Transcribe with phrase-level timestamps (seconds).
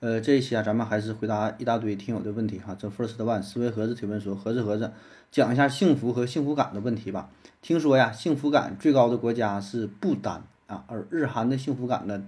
[0.00, 2.76] 呃，这一期啊，咱们还是回答一大堆听友的问题哈。
[2.78, 4.92] 这 First One 思维盒子提问说：盒子盒子，
[5.32, 7.30] 讲一下幸福和幸福感的问题吧。
[7.60, 12.22] 听说呀，幸福感最高的国家是不丹啊，而日韩的幸福感呢，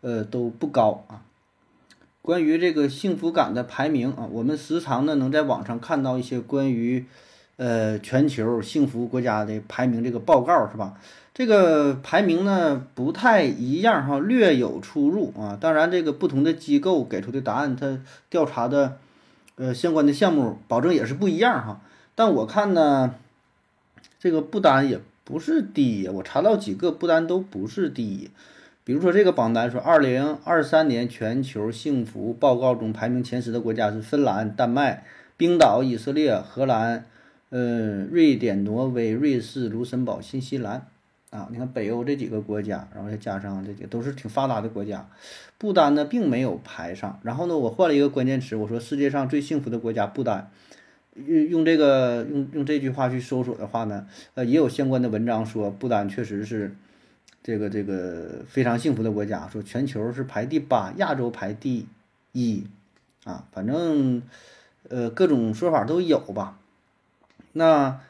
[0.00, 1.22] 呃，都不高啊。
[2.22, 7.06] 关于这个幸福感的排名啊，我们时常呢能在网上看到一些关于
[7.56, 10.94] 呃全球幸福国家的排名这个报告是吧？
[11.34, 15.56] 这个排名呢不太一样哈，略有出入啊。
[15.58, 18.98] 当然，这个不同的机构给出的答案，它调查的
[19.56, 21.80] 呃相关的项目，保证也是不一样哈。
[22.14, 23.14] 但我看呢，
[24.20, 28.28] 这个不丹也不是第一，我查到几个不丹都不是第一。
[28.84, 35.06] 比如说这个榜单说，二零二三年全球幸福报告中排名前十的国家是芬兰、丹麦、
[35.38, 37.06] 冰岛、以色列、荷兰、
[37.52, 40.88] 呃瑞典、挪威、瑞士、卢森堡、新西兰。
[41.30, 45.08] 啊，你看北欧这几个国家，然后再加上这些都是挺发达的国家，
[45.56, 47.18] 不丹呢并没有排上。
[47.22, 50.50] 然后呢，我换了一个关键词，我说世界上最幸福的国家不丹，
[51.14, 56.76] 用用这个用用这句话去搜索的话呢，呃，也有相关的文章说不丹确实是
[57.42, 61.86] 这个这个非常幸福的国家，说全球是排第八，亚洲排第
[62.32, 62.64] 一，
[63.24, 64.20] 啊，反正
[64.90, 66.58] 呃各种说法都有吧。
[67.52, 68.00] 那。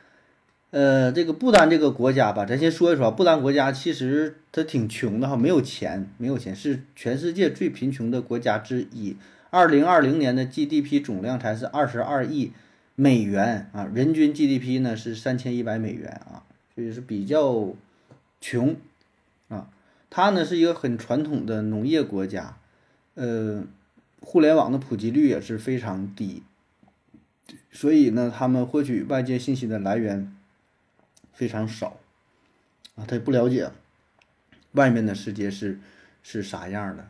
[0.71, 3.11] 呃，这个不丹这个国家吧，咱先说一说。
[3.11, 9.15] 不丹国家其实它挺穷的哈，没有钱，没有钱，是全世界最贫穷的国家之一。
[9.51, 12.53] 二零二零年的 GDP 总量才是二十二亿
[12.95, 17.75] 美元啊，人均 GDP 呢是三千一百美元啊，所以是比较
[18.41, 18.75] 穷
[19.49, 19.69] 啊。
[20.09, 22.57] 它呢是一个很传统的农业国家，
[23.13, 23.63] 呃，
[24.23, 26.43] 互联网的普及率也是非常低，
[27.73, 30.33] 所以呢，他们获取外界信息的来源。
[31.35, 31.97] 非常少，
[32.95, 33.71] 啊，他也不了解
[34.73, 35.81] 外面的世界是
[36.23, 37.09] 是啥样的，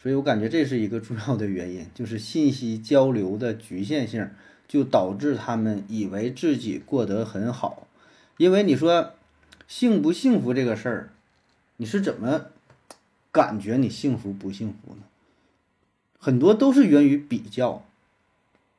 [0.00, 4.30] 所以我感觉这是一个重要的原因，就是信息交流的局限性，
[4.68, 7.88] 就导致他们以为自己过得很好。
[8.36, 9.14] 因为你说
[9.66, 11.10] 幸不幸福这个事儿，
[11.78, 12.48] 你是怎么
[13.32, 15.02] 感觉你幸福不幸福呢？
[16.18, 17.82] 很多都是源于比较，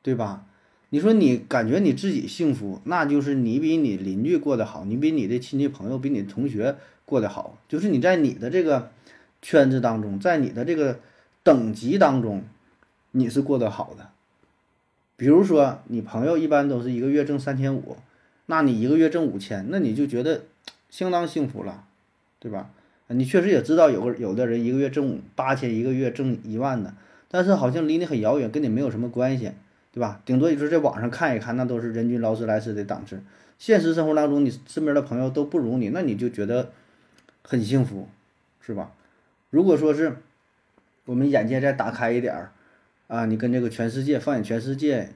[0.00, 0.46] 对吧？
[0.96, 6.74] 你说你感觉你自己幸福，那就是你比你邻居过得好，你比你的亲戚朋友、比你同学
[7.04, 8.90] 过得好，就是你在你的这个
[9.42, 11.00] 圈子当中，在你的这个
[11.42, 12.44] 等级当中，
[13.10, 14.08] 你是过得好的。
[15.18, 17.98] 比如说，你朋友一般都是一个月挣三千五，
[18.46, 20.44] 那你一个月挣五千，那你就觉得
[20.88, 21.84] 相当幸福了，
[22.38, 22.70] 对吧？
[23.08, 26.94] 你确实也知道有个有的人一个月挣八千，一个月挣一万的，
[27.28, 29.52] 但是好像离你很遥远，跟你没有什么关系。
[29.96, 30.20] 对吧？
[30.26, 33.18] 顶多也就是在网上看一看，那都是人均劳斯莱斯的档次。
[33.56, 36.70] 现实生活当中，你身边的朋友都不如你，那你就觉得
[37.42, 38.06] 很幸福，
[38.60, 38.92] 是吧？
[39.48, 40.18] 如果说是
[41.06, 42.52] 我们眼界再打开一点儿
[43.08, 45.08] 啊，你跟这个全世界放眼全世界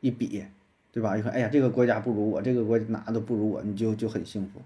[0.00, 0.44] 一比，
[0.90, 1.14] 对吧？
[1.14, 4.60] 你看，哎呀，这个国家不如我，这个国家哪都不如我，你就就很幸福。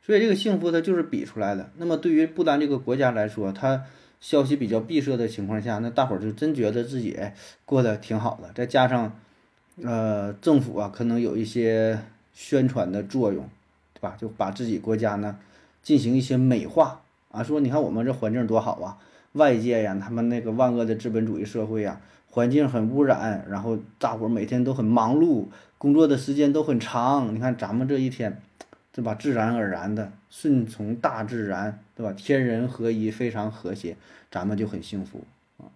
[0.00, 1.68] 所以这个幸福它就是比出来的。
[1.76, 3.84] 那么对于不丹这个国家来说，它。
[4.20, 7.18] 消息比较闭塞的情况下，那大伙儿就真觉得自己
[7.64, 8.50] 过得挺好的。
[8.54, 9.18] 再加上，
[9.82, 11.98] 呃，政府啊可能有一些
[12.34, 13.48] 宣传的作用，
[13.94, 14.16] 对吧？
[14.20, 15.38] 就把自己国家呢
[15.82, 17.00] 进行一些美化
[17.30, 18.98] 啊，说你看我们这环境多好啊，
[19.32, 22.00] 外界呀，他们那个万恶的资本主义社会呀，
[22.30, 25.46] 环境很污染，然后大伙儿每天都很忙碌，
[25.78, 27.34] 工作的时间都很长。
[27.34, 28.40] 你看咱们这一天。
[28.92, 29.14] 对吧？
[29.14, 32.12] 自然而然的顺从大自然，对吧？
[32.12, 33.96] 天人合一，非常和谐，
[34.30, 35.24] 咱们就很幸福
[35.58, 35.66] 啊。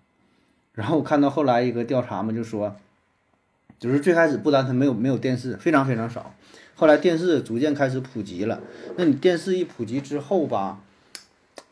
[0.73, 2.77] 然后看到后来一个调查嘛，就说，
[3.79, 6.35] 就是最开始不单它没有没有电视，非常非常少。
[6.77, 8.61] 后来电视逐渐开始普及了。
[8.97, 10.81] 那你电视一普及之后吧，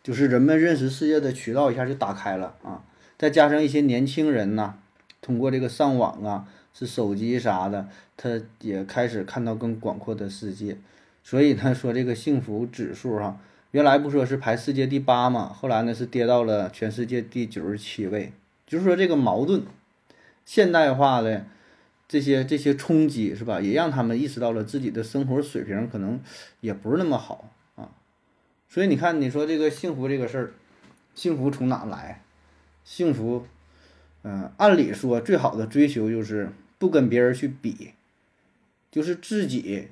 [0.03, 2.85] 就是人们认识世界的渠道一下就打开了啊。
[3.17, 4.75] 再加上一些年轻人呐，
[5.21, 10.77] 通过这个上网啊，是手机啥的，他也开始看到更广阔的世界。
[11.25, 13.41] 所以他说这个幸福指数哈，
[13.71, 18.33] 原来不说是排世界第八嘛，后来呢是跌到了全世界第九十七位。
[18.67, 19.63] 就是说这个矛盾，
[20.45, 21.47] 现代化的
[22.09, 26.21] 这些这些冲击是吧，也让他们意识到了自己的生活水平可能
[26.61, 27.91] 也不是那么好啊。
[28.69, 30.53] 所以你看，你说这个幸福这个事儿，
[31.15, 32.23] 幸福从哪来？
[32.85, 33.47] 幸福，
[34.25, 37.93] 嗯，按理说最好的追求就是不跟别人去比，
[38.91, 39.89] 就是自己。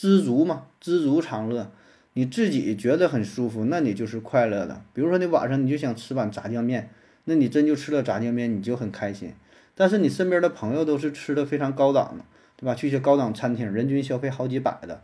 [0.00, 1.70] 知足嘛，知足常乐。
[2.14, 4.82] 你自己觉得很舒服，那你就是快乐的。
[4.94, 6.88] 比如说你晚上你就想吃碗炸酱面，
[7.24, 9.34] 那你真就吃了炸酱面，你就很开心。
[9.74, 12.24] 但是你身边的朋友都是吃的非常高档的，
[12.56, 12.74] 对吧？
[12.74, 15.02] 去一些高档餐厅，人均消费好几百的，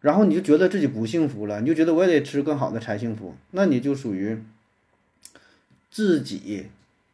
[0.00, 4.42] 然后你就觉得自己不幸福了，你就觉得我也得吃更好的才幸福，那你就属于
[5.90, 6.68] 自己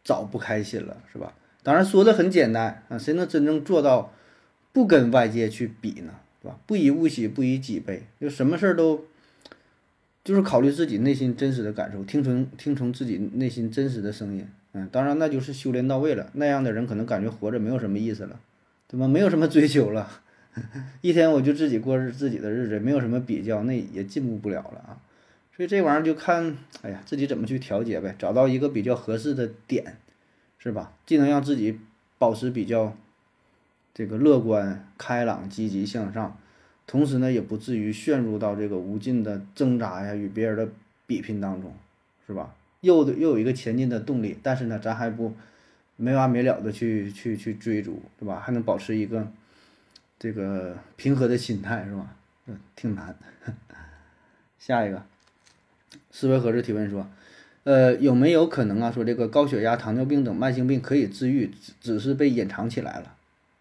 [0.04, 1.32] 找不开心了，是吧？
[1.64, 4.12] 当然说的很简单啊，谁能真正做到
[4.72, 6.12] 不跟外界去比呢？
[6.44, 6.60] 是吧？
[6.66, 9.06] 不以物喜，不以己悲，就什么事儿都
[10.22, 14.46] 就是考虑自己内心真实的感受，听从听从自己内心真实的声音。
[14.74, 18.38] 嗯，当然那就是修炼到位了，那样的人可能感觉活着没有什么意思了，
[18.86, 19.08] 对吧？
[19.08, 20.20] 没有什么追求了，
[21.00, 25.00] 一天我就自己过日自己的日子，没有什么比较，那也进步不了了啊。
[25.56, 29.96] 所以这玩意儿就看，哎呀，自己怎么去调节呗，找到一个比较合适的点，
[30.58, 30.92] 是吧？
[31.06, 31.78] 既能让自己
[32.18, 32.94] 保持比较。
[33.94, 36.36] 这个乐观、开朗、积极向上，
[36.86, 40.68] 同时呢，也不至于陷入到这个无尽的挣扎呀与别人的
[41.06, 41.72] 比拼当中，
[42.26, 42.54] 是吧？
[42.80, 45.32] 又又有一个前进的动力，但是呢，咱还不
[45.96, 48.40] 没完没了的去去去追逐，对吧？
[48.44, 49.26] 还能保持一个
[50.18, 52.14] 这个平和的心态，是吧？
[52.46, 53.16] 嗯，挺难。
[54.58, 55.02] 下一个，
[56.10, 57.06] 思维盒子提问说，
[57.62, 58.90] 呃，有没有可能啊？
[58.90, 63.13] 说这个高血压、糖尿病等慢性病可以治愈，只只是被隐藏起来了？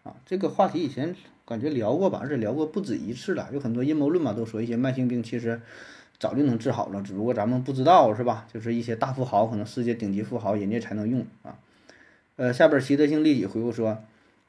[0.04, 3.48] 啊，这个话题以前感觉聊过吧，而且聊过不止一次了。
[3.52, 5.60] 有很多阴谋论嘛，都说一些慢性病其实
[6.18, 8.46] 早就能治好了，只不过咱们不知道，是吧？
[8.52, 11.56] 就是一些大富豪，可能世界顶级富豪，人家才能用啊。
[12.36, 13.98] 呃，下边习德性利己回复说，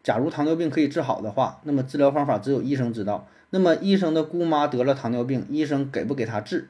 [0.04, 3.28] 假如糖尿病可以治好的话，那么治疗方法只有医生知道。
[3.52, 6.68] 那么医生的姑妈得了糖尿病，医生给不给他治？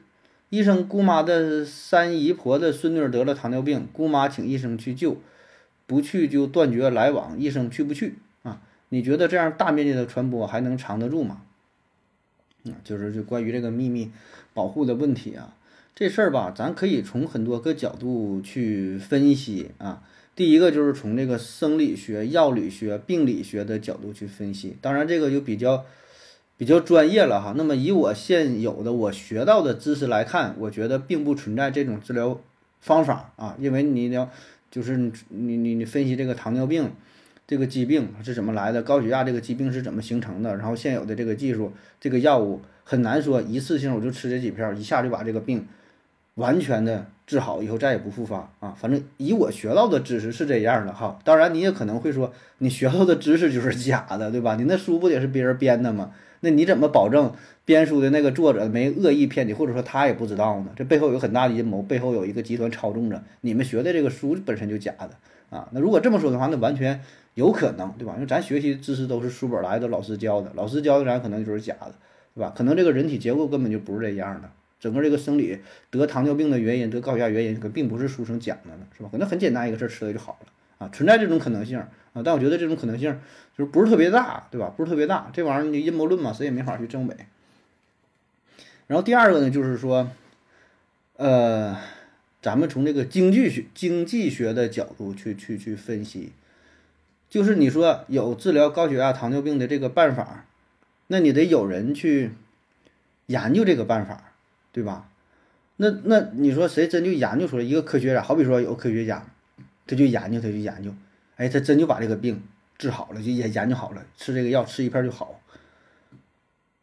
[0.50, 5.16] 医生姑妈的三姨婆的孙女得了糖尿病，姑妈请医生去救，
[5.86, 8.14] 不去就断绝来往，医生去不去？
[8.88, 11.42] 你觉得这样大面积的传播还能藏得住吗？
[12.62, 14.10] 嗯，就是就关于这个秘密
[14.54, 15.54] 保护的问题啊，
[15.94, 20.02] 这事儿吧，咱可以从很多个角度去分析啊。
[20.34, 25.84] 第一个就是从这个生理学、药理学、病理学的角度去分析，当然这个就比较
[26.56, 27.54] 比较专业了哈。
[27.56, 32.40] 那么以我现有的我学到的知识来看，我觉得并不存在这种治疗
[32.80, 34.30] 方法啊，因为你要
[34.70, 35.12] 就是你
[35.56, 36.92] 你你分析这个糖尿病。
[37.46, 38.82] 这个疾病是怎么来的？
[38.82, 40.56] 高血压这个疾病是怎么形成的？
[40.56, 45.64] 然后现有的这个技术，这个药物很难说一次性我就吃这几片儿，一下就把这个病
[46.34, 48.74] 完全的治好，以后再也不复发啊。
[48.76, 51.20] 反正以我学到的知识是这样的哈。
[51.22, 54.56] 当然你也可能会说，你学到的知识就是假的，对吧？
[54.56, 56.10] 你那书不也是别人编的吗？
[56.40, 57.32] 那你怎么保证
[57.64, 60.72] 编书的那个作者没恶意骗你，或者说他也不知道呢？
[60.74, 65.10] 这背后有很大的阴谋，背后有一个集团操纵着你们学的这个书本身就假的
[65.56, 65.68] 啊。
[65.70, 67.00] 那如果这么说的话，那完全。
[67.36, 68.14] 有可能，对吧？
[68.14, 71.94] 因为咱学习知识都是书本来的，老师教的，老师教的咱可能就是假的，
[72.34, 72.50] 对吧？
[72.56, 74.50] 可能这个人体结构根本就不是这样的，
[74.80, 75.58] 整个这个生理
[75.90, 79.10] 得糖尿病的原因，得高血压原因，可并不是书生讲的呢，是吧？
[79.12, 80.48] 可能很简单一个事儿，吃了就好了
[80.78, 83.20] 啊，存在这种可能性啊，但我觉得这种可能性
[83.54, 84.72] 就是不是特别大，对吧？
[84.74, 87.14] 不是特别大，这玩意儿你阴谋论嘛，谁也没法去证伪。
[88.86, 90.08] 然后第二个呢，就是说，
[91.16, 91.76] 呃，
[92.40, 96.32] 咱们从这个经济学、经济学的角度去去去分析。
[97.28, 100.46] 就是你说有治疗高血压、糖尿病的这个办法，
[101.08, 102.32] 那你得有人去
[103.26, 104.32] 研究这个办法，
[104.72, 105.08] 对吧？
[105.76, 108.22] 那那你说谁真就研究出来一个科学家？
[108.22, 109.26] 好比说有科学家，
[109.86, 110.90] 他就研究，他就研究，
[111.36, 112.42] 哎，他真就把这个病
[112.78, 115.40] 治好了，就研研究好了，吃这个药吃一片就好。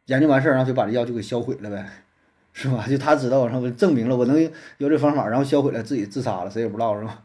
[0.05, 1.89] 研究完事儿，然后就把这药就给销毁了呗，
[2.53, 2.85] 是吧？
[2.87, 7.23] 就他知道，然后证明了我能有这方法，然后销毁了，自己自杀了，谁也不知道，是吧？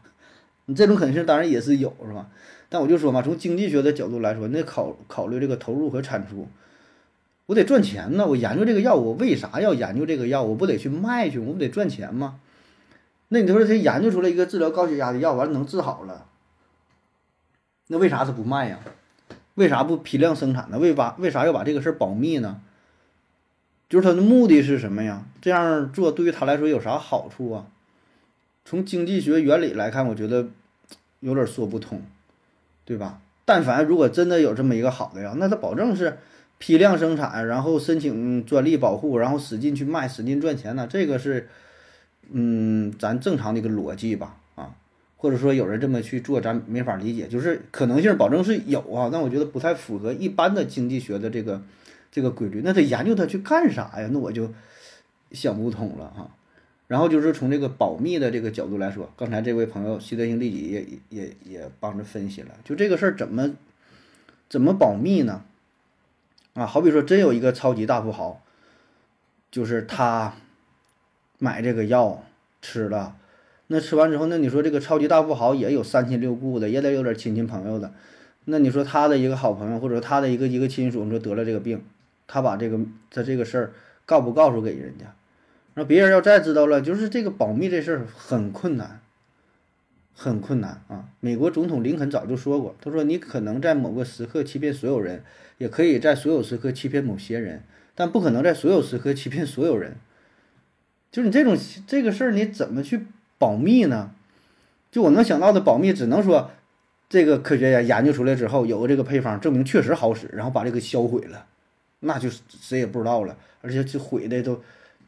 [0.69, 2.27] 你这种可能性当然也是有，是吧？
[2.69, 6.47] 但我就说嘛，从经济学的角度来说，那考考虑这个投入和产出，
[7.47, 8.27] 我得赚钱呢。
[8.27, 10.43] 我研究这个药，我为啥要研究这个药？
[10.43, 12.39] 我不得去卖去，我不得赚钱吗？
[13.29, 16.27] 那你说他研究出来一个治疗高血压的药，完了能治好了，
[17.87, 18.79] 那为啥他不卖呀？
[19.55, 20.77] 为啥不批量生产呢？
[20.77, 22.61] 为把为啥要把这个事儿保密呢？
[23.89, 25.25] 就是他的目的是什么呀？
[25.41, 27.65] 这样做对于他来说有啥好处啊？
[28.63, 30.49] 从经济学原理来看，我觉得
[31.19, 32.01] 有点说不通。
[32.85, 33.21] 对吧？
[33.45, 36.17] 但凡如果真的有这么一个好的药，那他保证是
[36.57, 40.87] 批量生产，然后申请专利保护，然后使劲去卖，使劲赚钱呢。
[40.89, 41.47] 这个是，
[42.31, 44.73] 嗯，咱正常的一个逻辑吧，啊，
[45.17, 51.61] 或者说有人这么去做，咱没法理解，就是可能性保证是有啊，但我觉得不太符合一般的经济学的这个
[52.11, 52.61] 这个规律。
[52.63, 54.09] 那他研究它去干啥呀？
[54.11, 54.51] 那我就
[55.31, 56.31] 想不通了哈。
[56.89, 63.53] 然后就是从这个保密的这个角度来说，刚才这位朋友习德性利己也也也帮着分析了，就这个事儿怎么
[64.49, 65.43] 怎么保密呢？
[66.55, 68.41] 啊，好比说真有一个超级大富豪，
[69.51, 70.33] 就是他
[71.37, 72.23] 买这个药
[72.59, 73.15] 吃了，
[73.67, 77.93] 那吃完之后，那你说这个超级大富豪也有三亲六故的，也得有点亲戚朋友的，
[78.45, 81.85] 那你说他的一个好朋友或者说他的一个一个亲属，你说得了这个病，
[82.25, 82.79] 他把这个
[83.11, 83.73] 他这个事儿
[84.07, 85.13] 告不告诉给人家？
[85.79, 88.99] 那别人要再知道了，就是这个保密这事儿很困难。
[90.13, 91.05] 很困难啊！
[91.21, 95.23] 美国总统林肯早就说过，他说：“你可能在某个时刻欺骗所有人，
[95.57, 97.63] 也可以在所有时刻欺骗某些人，
[97.95, 99.95] 但不可能在所有时刻欺骗所有人。”
[101.09, 101.57] 就是你这种
[101.87, 103.07] 这个事儿，你怎么去
[103.37, 104.11] 保密呢？
[104.91, 106.51] 就我能想到的保密，只能说
[107.07, 111.45] 这个科学家研究出来之后，有个这个配方证明确实好使，然后把这个销毁了，
[112.01, 114.61] 那就谁也不知道了，而且就毁的都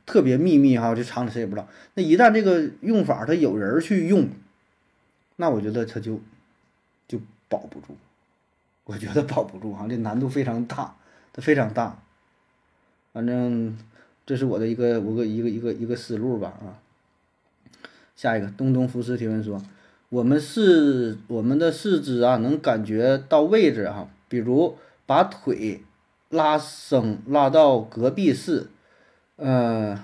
[0.06, 1.68] 特别秘密哈，这厂里谁也不知道。
[1.96, 4.30] 那一旦这个用法它有人去用。
[5.38, 6.20] 那我觉得他就
[7.08, 7.96] 就保不住，
[8.84, 10.96] 我觉得保不住哈，这难度非常大，
[11.34, 12.00] 它非常大。
[13.12, 13.76] 反正
[14.26, 16.78] 这是我的一个我个一个一个一个思路吧啊。
[18.16, 19.60] 下一个东东福斯提问说，
[20.10, 24.78] 我们是我们的四肢啊，能感觉到位置哈，比如
[25.08, 25.82] 把腿
[26.30, 28.68] 拉伸拉到隔壁室，
[29.42, 30.00] 呃，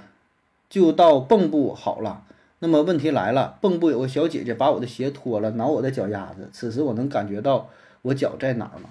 [0.68, 2.24] 就到蚌埠好了。
[2.58, 6.50] 那么问题来了，蚌埠有个小姐姐把我的鞋脱了，挠我的脚丫子。
[6.52, 7.70] 此时我能感觉到
[8.02, 8.90] 我脚在哪儿吗？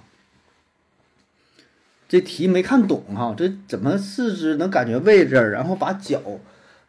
[2.09, 6.23] 这题没看懂哈，这怎么四肢能感觉位置，然后把脚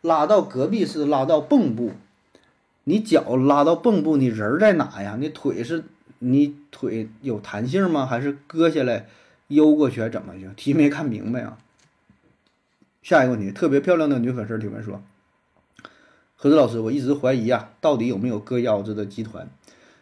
[0.01, 1.93] 拉到隔壁是拉到蚌埠？
[2.83, 5.17] 你脚拉到蚌埠，你人在哪呀？
[5.19, 5.83] 你腿是
[6.19, 8.05] 你腿有弹性吗？
[8.05, 9.07] 还是割下来
[9.47, 10.47] 悠过去怎么去？
[10.55, 11.57] 题没看明白啊。
[13.07, 15.01] 下一个问题，特别漂亮的女粉丝提问说。
[16.35, 19.49] 何子老师，我一直怀疑啊，到底有没有割腰子的集团？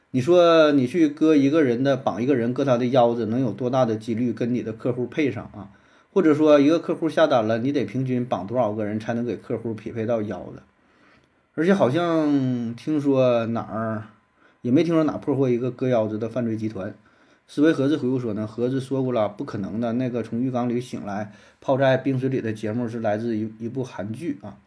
[0.09, 5.69] 你说你去割一个人的绑一个人割他的腰子，能有多大的几率跟你的客户配上啊？
[6.11, 10.63] 或者说一个客户下单了，你得平均绑多少个人才能给客户匹配到腰子？
[11.53, 14.05] 而且好像听说哪儿
[14.63, 16.95] 也没听说哪破获一个割腰子的犯罪集团。
[17.47, 19.93] 思维盒子回复说呢，盒子说过了，不可能的。
[19.93, 24.57] 那个从浴缸里醒来泡在冰水里的节目是来自一一部韩剧啊。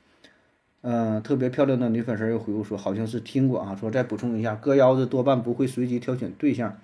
[0.83, 3.75] 嗯，特别漂亮的女粉丝又回复说，好像是听过啊。
[3.75, 6.79] 说再补充一下，割腰子多半不会随机挑选对象，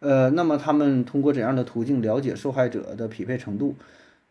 [0.00, 3.74] 呃，那么他们通过怎样的途径了解受害者的匹配程度？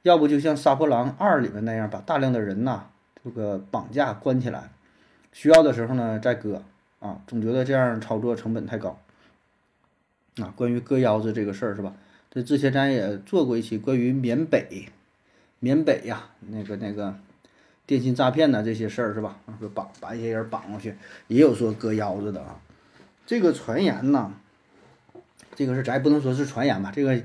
[0.01, 2.85] 要不就像《杀破狼二》里面那样，把大量的人呐
[3.23, 4.71] 这个绑架关起来，
[5.31, 6.63] 需要的时候呢再割
[6.99, 7.21] 啊。
[7.27, 8.99] 总觉得这样操作成本太高
[10.37, 10.53] 啊。
[10.55, 11.93] 关于割腰子这个事儿是吧？
[12.31, 14.89] 这之前咱也做过一期关于缅北，
[15.59, 17.15] 缅北呀，那个那个。
[17.87, 19.37] 电信诈骗呐，这些事儿是吧？
[19.59, 20.95] 说绑把一些人绑过去，
[21.27, 22.59] 也有说割腰子的啊。
[23.27, 24.33] 这个传言呐，
[25.53, 26.91] 这个是咱也不能说是传言吧。
[26.91, 27.21] 这个，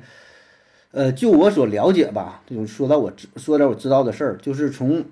[0.91, 5.07] 呃，就我所了解吧，就说到我说点我知道的事儿，就是从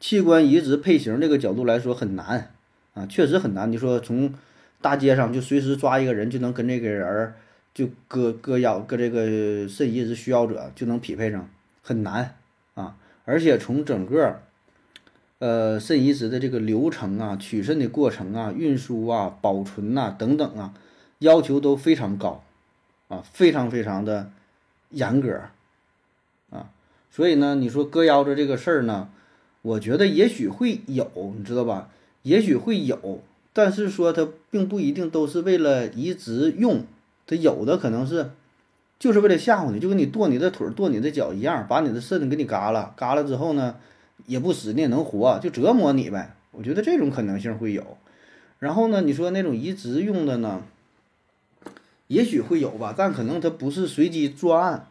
[0.00, 2.50] 器官移植配型这个角度来说很难
[2.94, 3.70] 啊，确实很难。
[3.70, 4.32] 你说从
[4.84, 7.34] 大街上就随时抓一个人就能跟这个人儿
[7.72, 11.48] 就割割腰，割这个肾移植需要者就能匹配上，
[11.80, 12.36] 很难
[12.74, 12.94] 啊。
[13.24, 14.42] 而且从整个
[15.38, 20.74] 呃，肾移植的这个流程啊，取肾的过程啊，运输啊，保存呐等等啊，
[21.20, 22.44] 要求都非常高，
[23.08, 24.30] 啊，非常非常的
[24.90, 25.40] 严格，
[26.50, 26.68] 啊，
[27.10, 29.08] 所以呢，你说割腰子这个事儿呢，
[29.62, 31.88] 我觉得也许会有，你知道吧？
[32.20, 33.22] 也许会有，
[33.54, 36.84] 但是说它并不一定都是为了移植用，
[37.26, 38.32] 它有的可能是
[38.98, 43.76] 就是为了吓唬你，就跟你剁你的腿、剁你的脚一样，把你的肾给你嘎了，嘎了之后呢？
[44.26, 46.34] 也不死，你也能活，就折磨你呗。
[46.52, 47.98] 我觉得这种可能性会有。
[48.60, 50.62] 然后呢，你说那种移植用的呢，
[52.06, 54.86] 也许会有吧，但可能它不是随机作案，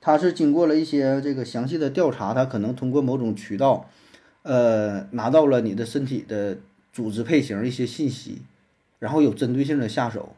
[0.00, 3.90] 它是经过了一些这个详细的调查，它可能通过某种渠道，
[4.42, 6.56] 呃，拿到了你的身体的
[6.96, 8.40] 组织配型一些信息，
[8.98, 10.34] 然后有针对性的下手，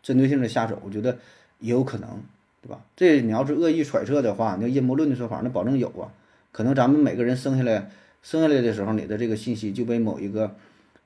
[0.00, 1.18] 针对性的下手，我觉得
[1.58, 2.22] 也有可能，
[2.62, 2.84] 对吧？
[2.94, 6.14] 这你要是恶意揣测的话，那阴谋论的说法，那保证有啊。
[6.52, 7.90] 可能咱们每个人生下来，
[8.22, 10.54] 生下来的时候，你的这个信息就被某一个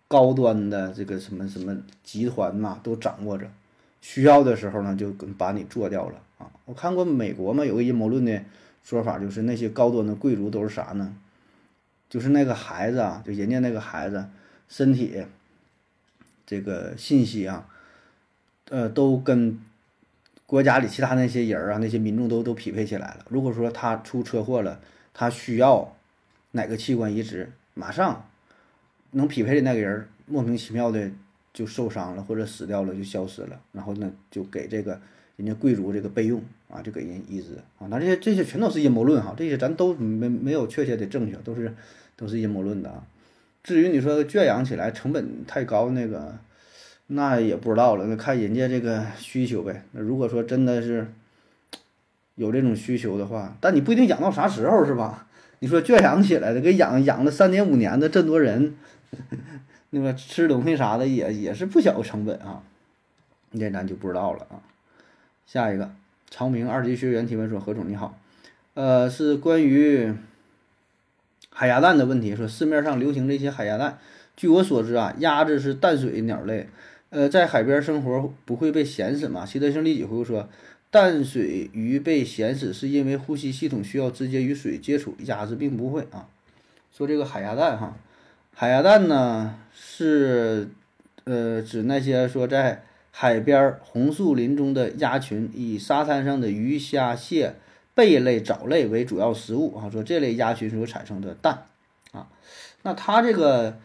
[0.09, 3.51] 高端的这个什么什么集团呐都掌握着，
[4.03, 6.51] 需要的时候呢就把你做掉了啊！
[6.67, 8.43] 我看过美国嘛有个阴谋论的
[8.85, 11.17] 说法，就是那些高端的贵族都是啥呢？
[12.11, 14.29] 就是那个孩子啊，就人家那个孩子
[14.69, 15.25] 身体
[16.45, 17.69] 这个信息啊，
[18.69, 19.59] 呃，都跟
[20.47, 23.27] 国家里其他那些人啊那些民众都都匹配起来了。
[23.29, 24.81] 如果说他出车祸了，
[25.13, 25.97] 他需要
[26.53, 28.29] 哪个器官移植，马上
[29.11, 31.11] 能匹配的那个人莫名其妙的
[31.53, 35.01] 就受伤了或者死掉了就消失了，然后呢就给这个
[35.37, 37.89] 人家贵族这个备用啊，就给人移植啊。
[37.89, 41.75] 那这些这些全都是阴谋论哈，这些咱都没没有确切的证据，都是
[42.15, 43.05] 都是阴谋论的啊。
[43.67, 46.39] 至于你说圈养起来成本太高那个，
[47.09, 49.83] 那也不知道了，那看人家这个需求呗。
[49.91, 51.09] 那如果说真的是
[52.37, 55.27] 有这种需求的话，但你不一定养到啥时候是吧？
[55.59, 58.77] 你说圈养起来的，给养养了三年五年的这么多人，
[59.91, 62.63] 那个吃东西啥的也也是不小的成本啊，
[63.51, 64.63] 这咱就不知道了啊。
[65.45, 65.91] 下一个，
[66.31, 68.17] 长明二级学员提问说：“何总你好，
[68.75, 70.15] 呃，是关于
[71.59, 72.37] 海鸭蛋的问题。
[72.37, 73.99] 说市面上流行这些海鸭蛋，
[74.37, 76.69] 据我所知啊，鸭子是淡水鸟类，
[77.09, 79.47] 呃，在海边生活不会被咸死吗？
[79.47, 80.49] 习德性立即回复说。”
[80.89, 86.29] 淡水鱼被咸死是因为呼吸系统需要直接与水接触，鸭子并不会啊。
[86.97, 87.97] 说这个海鸭蛋哈，
[88.55, 90.69] 海鸭蛋呢是
[91.25, 97.57] 呃指那些说在海边红树林中的鸭群，以沙滩上的鱼虾蟹
[97.97, 99.91] 贝类藻类为主要食物啊。
[99.91, 101.65] 说这类鸭群所产生的蛋
[102.13, 102.29] 啊，
[102.85, 103.79] 那它这个。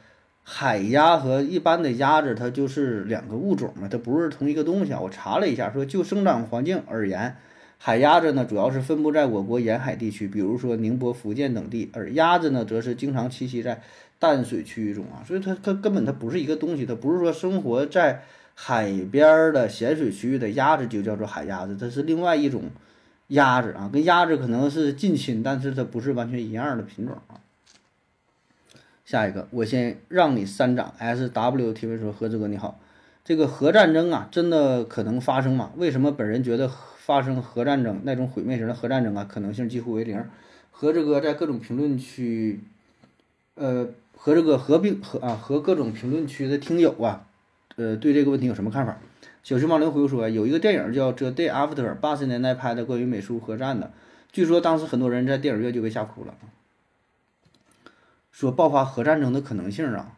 [0.44, 5.00] 海鸭和一般的鸭子，它就是两个物种嘛，它不是同一个东西啊。
[5.00, 7.38] 我查了一下，说就生长环境而言，
[7.78, 13.82] 海鸭子呢主要是分布在我国沿海地区，比如说宁波、福建等地，而鸭子呢则是经常栖息在
[14.18, 15.22] 淡水区域中啊。
[15.26, 18.24] 所以它它根本它不是一个东西，它不是说生活在
[18.56, 22.64] 海边的咸水区域的鸭子就叫做海鸭子，它是另外一种
[23.32, 27.40] 鸭子啊，跟鸭子可能是近亲，但是它不是完全一样的品种啊。
[29.06, 30.94] 下一个，我先让你三掌。
[30.98, 32.80] S W 提问说：“何志哥你好，
[33.24, 35.72] 这个核战争啊，真的可能发生吗？
[35.78, 40.24] 为什么本人觉得发生核战争那种毁灭型的核战争啊，可能性几乎为零？”
[40.72, 42.60] 何志哥在各种评论区，
[43.56, 47.28] 呃，何志哥合并和啊和各种评论区的听友啊，
[47.76, 48.98] 呃，对这个问题有什么看法？
[49.44, 53.92] 小熊猫灵回复说：“有一个电影叫《The Day After》，八十年代拍的，关于美苏核战的，
[54.32, 56.36] 据说当时很多人在电影院就被吓哭了。”
[58.32, 60.14] 说爆发核战争的可能性啊，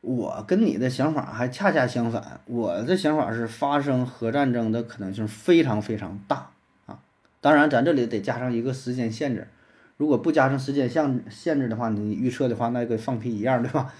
[0.00, 2.40] 我跟你的想法还恰恰相反。
[2.46, 6.50] 我的想法是发生核战争的可能性非常非常大
[6.86, 7.00] 啊。
[7.40, 9.48] 当然，咱这里得加上一个时间限制。
[9.96, 13.92] 如果不加上时间限限制的话，你预测的话，那跟放屁一样，对吧？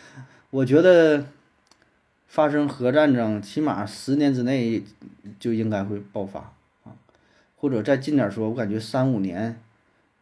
[0.51, 1.25] 我觉得
[2.29, 4.85] 发生核战争起码十年之内
[5.41, 6.53] 就应该会爆发
[6.85, 6.93] 啊，
[7.57, 9.59] 或者再近点说，我感觉三五年，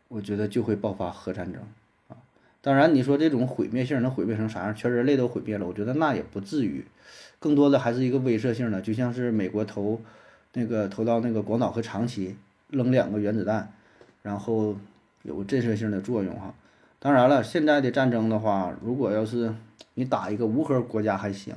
[0.08, 1.60] 我觉得就会爆发核战争
[2.08, 2.16] 啊。
[2.62, 4.74] 当然，你说这种毁灭性能毁灭成啥样？
[4.74, 6.84] 全人类都毁灭了，我觉得那也不至于，
[7.40, 10.00] 更多的还是一个威慑性的，就像是美国投
[10.54, 12.36] 那个投到那个广岛和长崎
[12.70, 13.72] 扔两个原子弹，
[14.22, 14.76] 然后
[15.24, 16.54] 有震慑性的作用哈。
[16.98, 19.52] 当然了，现在的战争的话，如果要是
[19.94, 21.54] 你打一个无核国家还行，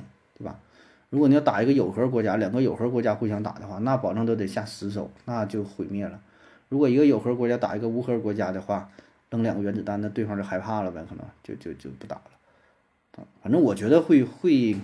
[1.10, 6.20] 如果你要打一个有核国家，两个有核国家互相打的话，那保证都得下死手，那就毁灭了。
[6.68, 8.90] 如果一个有核国家打一个无核国家的话，
[9.28, 13.24] 扔两个原子弹，那对方就害怕了呗，可能就就就不打了。
[13.42, 14.76] 反正我觉得会会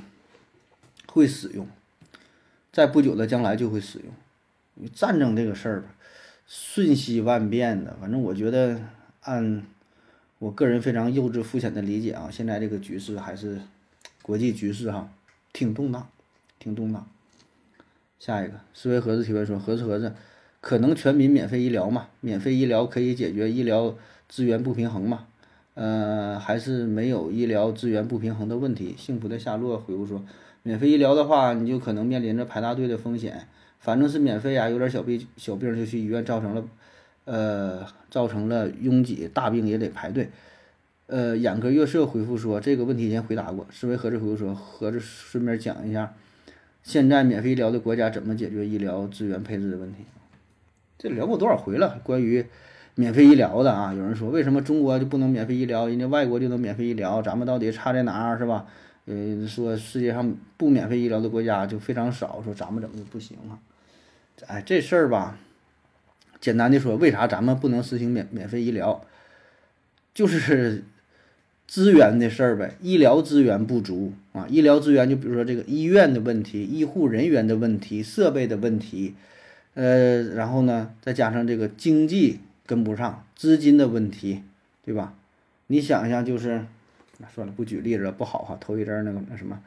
[1.07, 1.67] 会使用，
[2.73, 4.89] 在不久的将来就会使用。
[4.93, 5.89] 战争这个事儿吧，
[6.47, 7.97] 瞬息万变的。
[8.01, 8.81] 反正我觉得，
[9.23, 9.63] 按
[10.39, 13.61] 我个人非常幼稚肤浅的理解啊，现在这个局势还是
[14.23, 15.09] 国际局势哈，
[15.53, 16.09] 挺动荡，
[16.59, 17.07] 挺动荡。
[18.19, 20.15] 下一个思维盒子提问说：盒子盒子，
[20.61, 22.09] 可能全民免费医疗嘛？
[22.21, 23.95] 免费医疗可以解决医疗。
[24.29, 25.29] 资源不平衡嘛，
[25.75, 28.97] 呃，还是没有医疗资源不平衡的问题。
[28.99, 30.21] 幸福的夏洛回复说，
[30.65, 33.47] 免费医疗的话，你就可能面临着排大队的风险。
[33.79, 36.65] 反正是免费啊，有点小病小病就去医院，造成了，
[37.25, 40.29] 呃，造成了拥挤，大病也得排队。
[41.07, 43.65] 呃，眼科月色回复说，这个问题先回答过。
[43.71, 46.13] 思维盒子回复说，盒子顺便讲一下，
[46.87, 50.05] 现在免费医疗的国家怎么解决医疗资源配置的问题。
[50.97, 52.47] 这聊过多少回了，关于。
[52.99, 58.67] 免费医疗的啊，有人说为什么中国就不能免费医疗，人家外国就能免费医疗，咱们到底差在哪儿是吧？
[59.05, 63.61] 呃，说世界上不免费医疗的国家就非常少，说咱们怎么就不行啊？
[64.47, 65.37] 哎，这事儿吧，
[66.41, 69.05] 简单的说，为啥咱们不能实行免免费医疗？
[70.15, 70.83] 就是
[71.67, 79.15] 资源的事儿呗，医疗资源不足啊，医疗资源就比如说这个医院的问题、医护人员的问题、设备的问题，
[79.75, 82.41] 呃，然后呢，再加上这个经济。
[82.69, 84.43] 跟不上资金的问题，
[84.85, 85.15] 对吧？
[85.69, 86.67] 你想一下，就是
[87.33, 88.59] 算了，不举例子了，不好哈。
[88.59, 89.61] 头一阵儿那个那什么，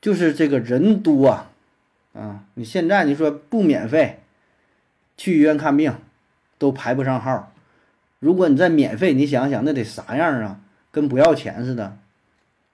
[0.00, 1.52] 就是这个人多啊，
[2.12, 4.18] 啊，你现在你说不免费
[5.16, 5.94] 去医院看病，
[6.58, 7.52] 都排不上号。
[8.18, 10.60] 如果你再免费，你想想那得啥样啊？
[10.94, 11.98] 跟不要钱似的，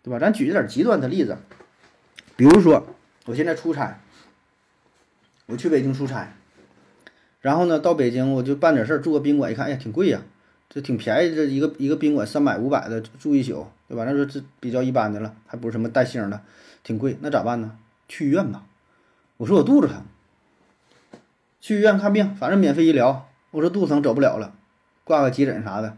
[0.03, 0.19] 对吧？
[0.19, 1.39] 咱举一点极端的例子，
[2.37, 2.87] 比如说
[3.25, 3.99] 我现在出差，
[5.47, 6.35] 我去北京出差，
[7.41, 10.21] 然后呢，到北京我就办点事儿，住个宾馆，一看，哎呀，挺贵呀，
[10.69, 14.05] 这挺便宜，这一个一个宾馆三百五百的住一宿，对吧？
[14.05, 16.43] 那说这比较一般的了，还不是什么带星的，
[16.83, 17.79] 挺贵，那咋办呢？
[18.07, 18.67] 去医院吧。
[19.39, 20.03] 我说我肚子疼，
[21.59, 23.27] 去医院看病，反正免费医疗。
[23.51, 24.53] 我说肚子疼走不了了，
[25.05, 25.97] 挂个急诊啥的，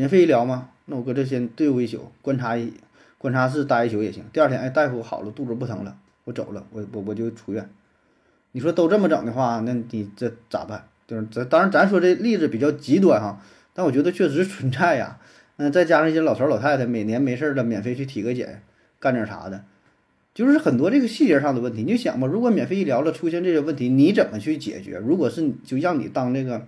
[0.00, 0.70] 免费医疗吗？
[0.86, 2.72] 那我搁这先对付一宿，观察一
[3.18, 4.24] 观察室待一宿也行。
[4.32, 7.68] 第二天，哎，大夫好了，肚子不疼了，我走了，我我我就出院。
[8.52, 10.86] 你说都这么整的话，那你这咋办？
[11.06, 13.42] 就是咱当然咱说这例子比较极端哈，
[13.74, 15.18] 但我觉得确实存在呀。
[15.58, 18.62] 嗯，再加上一些老头老太太每年没事儿了免费去体个检，
[18.98, 19.64] 干点啥的，
[20.32, 21.82] 就是很多这个细节上的问题。
[21.82, 24.96] 你就想吧，如果免费医疗了出现这些问题，你怎么去解决？
[24.96, 26.66] 如果是就让你当这个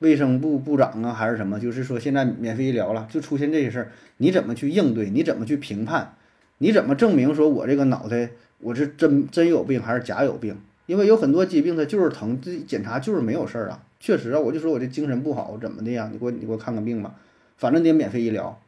[0.00, 1.58] 卫生部部长啊，还是什么？
[1.58, 5.10] 就是说现在免费医疗了，就出现这些事儿，你怎么去应对？
[5.10, 6.14] 你怎么去评判？
[6.58, 8.30] 你怎么证明说我这个脑袋
[8.60, 10.56] 我是真真有病还是假有病？
[10.86, 13.82] 因为有很多疾病它就是疼，这检查就是没有事儿啊。
[14.00, 16.08] 确实啊，我就说我这精神不好怎么的呀？
[16.12, 17.14] 你给我你给我看看病吧，
[17.56, 18.60] 反正得免费医疗，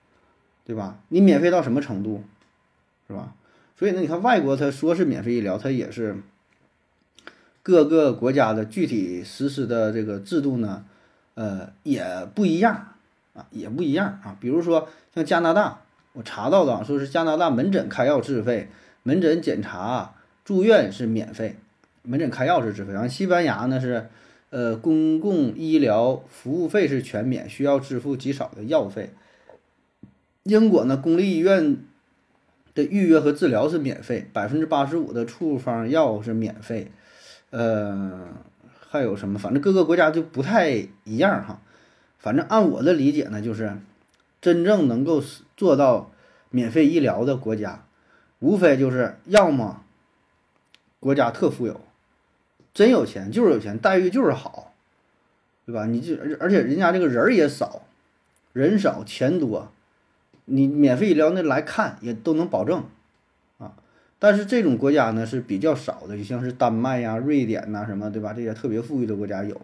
[0.67, 0.99] 对吧？
[1.09, 2.23] 你免费到什么程度，
[3.07, 3.35] 是吧？
[3.79, 6.17] 所以呢，你看外国他说是免费医疗，他也是
[7.63, 10.85] 各个国家的具体实施的这个制度呢，
[11.41, 12.89] 呃也不一样
[13.33, 14.37] 啊，也不一样啊。
[14.39, 15.81] 比如说像加拿大，
[16.13, 18.69] 我查到的说是加拿大门诊开药自费，
[19.05, 20.13] 门诊检查、
[20.45, 21.57] 住院是免费。
[22.03, 24.09] 门诊开药是自费，然后西班牙呢是，
[24.51, 29.11] 呃，公共医疗服务费是全免，需要支付极少的药费。
[30.43, 31.79] 英国呢，公立医院
[32.75, 36.91] 的预约和治疗是免费，百分之八十五的处方药是免费。
[37.51, 38.29] 呃，
[38.93, 39.39] 还有什么？
[39.39, 40.71] 反正各个国家就不太
[41.05, 41.61] 一样哈。
[42.19, 43.77] 反正按我的理解呢，就是
[44.41, 45.23] 真正能够
[45.57, 46.11] 做到
[46.51, 47.85] 免费医疗的国家，
[48.41, 49.85] 无非就是要么
[50.99, 51.81] 国家特富有。
[52.75, 54.73] 真有钱就是有钱，待遇就是好，
[55.67, 55.87] 对吧？
[55.87, 57.83] 你就而而且人家这个人儿也少，
[58.53, 59.71] 人少钱多，
[60.47, 62.85] 你免费医疗那来看也都能保证。
[64.21, 68.33] 但是这种国家呢是比较少的，就像是丹麦呀、瑞典呐什么，对吧？
[68.33, 69.61] 这些特别富裕的国家有。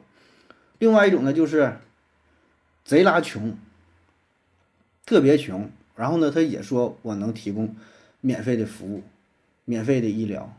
[0.80, 1.76] 另外一种呢就是
[2.84, 3.56] 贼拉穷，
[5.04, 7.76] 特别穷，然后呢他也说我能提供
[8.20, 9.04] 免费的服务，
[9.64, 10.52] 免费的医疗。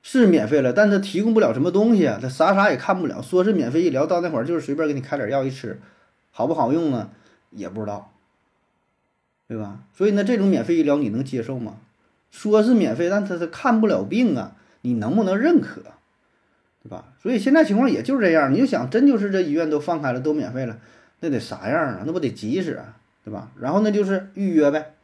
[0.00, 3.20] 是免费了，但他提供不了什么东西啊，他啥啥也看不了。
[3.20, 5.80] 说是免费医疗，到那会儿就是随便给你开点药一吃，
[6.30, 7.10] 好不好用呢？
[7.50, 8.12] 也不知道，
[9.48, 9.84] 对吧？
[9.94, 11.78] 所以呢，这种免费医疗你能接受吗？
[12.30, 15.82] 说是免费，但他是看不了病啊，你能不能认可？
[16.82, 17.06] 对吧？
[17.20, 18.52] 所以现在情况也就是这样。
[18.52, 20.78] 你就想，真就是这医院都放开了，都免费了，
[21.20, 22.02] 那得啥样啊？
[22.06, 23.50] 那不得急死啊，对吧？
[23.58, 24.94] 然后那就是预约呗，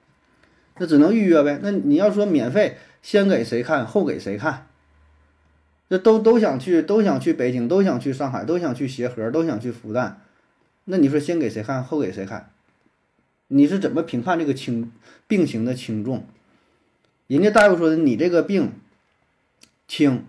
[0.78, 1.58] 那只能预约呗。
[1.62, 4.66] 那你要说免费，先给谁看，后给谁看？
[5.90, 10.14] 这都都想去，都想去北京，都想去上海，都想去协和，都想去复旦。
[10.84, 12.50] 那你说先给谁看，后给谁看？
[13.48, 14.90] 你是怎么评判这个轻
[15.26, 16.26] 病情的轻重？
[17.26, 18.72] 人家大夫说的你这个病
[19.88, 20.24] 轻，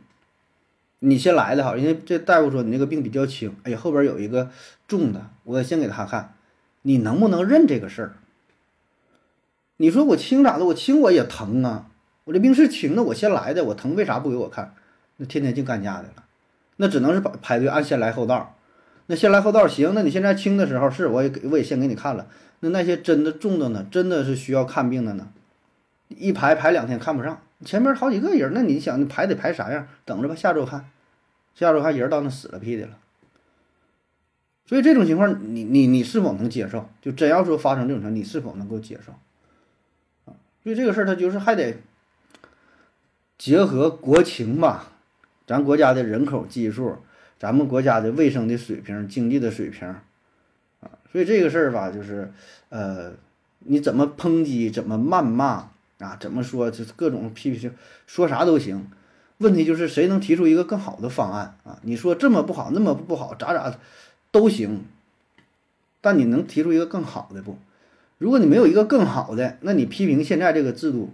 [1.00, 1.76] 你先来的好。
[1.76, 4.50] 人家这大夫说你这个病比较轻，哎呀，后边有一个
[4.88, 6.36] 重的，我先给他看，
[6.84, 8.14] 你能不能认这个事儿？
[9.78, 10.66] 你说我轻咋的？
[10.66, 11.88] 我轻我也疼啊，
[12.24, 14.74] 我这病是轻的，我先来的，我疼为啥不给我看？
[15.18, 16.24] 那天天净干架的了，
[16.78, 18.58] 那只能是排排队按先来后到。
[19.08, 22.28] 那先来后到行，那你现在轻的时候是我也给我也先给你看了。
[22.62, 25.28] 那那些真的重的呢，真的是需要看病的呢，
[26.10, 29.88] 一排排两天看不上，前面好几个人，那你想你排得排啥样？
[30.06, 30.90] 等着吧，下周看，
[31.54, 32.98] 下周看人到那死了屁的了。
[34.68, 36.90] 所以这种情况，你你你是否能接受？
[37.02, 39.12] 就真要说发生这种情况，你是否能够接受？
[40.26, 41.78] 啊，所以这个事儿它就是还得
[43.38, 44.92] 结合国情吧。
[45.46, 46.98] 咱国家的人口基数，
[47.38, 52.32] 咱们国家的卫生的水平、经济的水平，啊，所以这个事儿吧，就是，
[52.70, 53.14] 呃，
[53.60, 57.74] 你怎么抨击，怎么谩骂啊，怎么说，就是各种批评，
[58.06, 58.90] 说啥都行。
[59.38, 61.80] 问题就是谁能提出一个更好的方案啊？
[61.84, 63.78] 你说这么不好，那么不好，咋咋
[64.32, 64.86] 都行，
[66.02, 67.58] 但你能提出一个更好的不？
[68.18, 71.14] 如果你没有一个更好的，那你批评现在这个制度，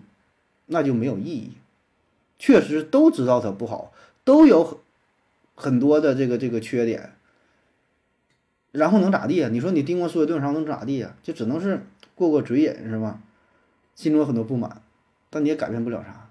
[0.67, 1.53] 那就没有意义。
[2.37, 3.91] 确实都知道它不好。
[4.23, 4.77] 都有很
[5.55, 7.13] 很多的这个这个缺点，
[8.71, 9.49] 然后能咋地啊？
[9.51, 11.15] 你说你盯光说一顿，然后能咋地呀？
[11.23, 13.19] 就只能是过过嘴瘾是吧？
[13.95, 14.81] 心中有很多不满，
[15.29, 16.29] 但你也改变不了啥。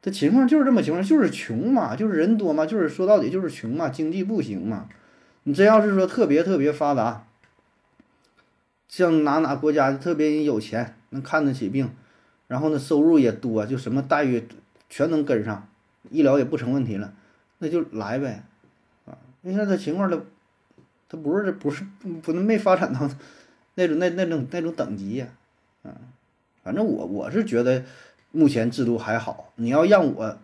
[0.00, 4.88] 这情况就是这么情况，就是穷嘛，就是人多嘛，就是说到底就是穷嘛，经济不行嘛。
[5.44, 7.26] 你真要是说特别特别发达，
[8.88, 11.90] 像哪哪国家特别有钱，能看得起病，
[12.48, 14.46] 然后呢收入也多，就什么待遇
[14.88, 15.68] 全能跟上。
[16.10, 17.14] 医疗也不成问题了，
[17.58, 18.42] 那就来呗，
[19.06, 19.16] 啊！
[19.42, 20.20] 你看这情况，他
[21.08, 21.86] 他不是不是
[22.22, 23.08] 不能没发展到
[23.76, 25.28] 那种那那种那种等级呀，
[25.84, 25.94] 嗯，
[26.62, 27.84] 反正我我是觉得
[28.30, 29.52] 目前制度还好。
[29.56, 30.38] 你要让我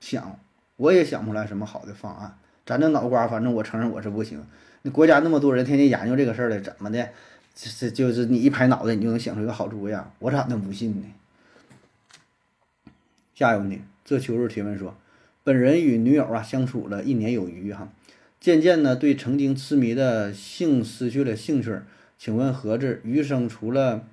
[0.00, 0.38] 想，
[0.76, 2.36] 我也想不出来什么好的方案。
[2.64, 4.44] 咱这脑瓜，反正我承认我是不行。
[4.82, 7.08] 那国家那么多人天天研究这个事儿的，怎么的？
[7.54, 10.12] 这这就是你一拍脑袋，你就能想出一个好主意啊？
[10.18, 11.06] 我咋能不信呢？
[13.34, 14.94] 下一个问题，这秋日提问说，
[15.42, 17.88] 本人与女友啊相处了一年有余哈，
[18.40, 21.78] 渐渐的对曾经痴迷的性失去了兴趣，
[22.18, 24.04] 请问盒子余生除了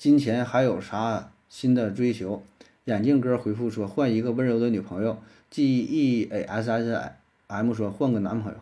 [0.00, 2.42] 金钱还有啥新的追求？
[2.86, 5.18] 眼镜哥回复说，换一个温柔的女朋友。
[5.50, 7.10] G E A S S
[7.48, 8.58] M 说换个男朋友。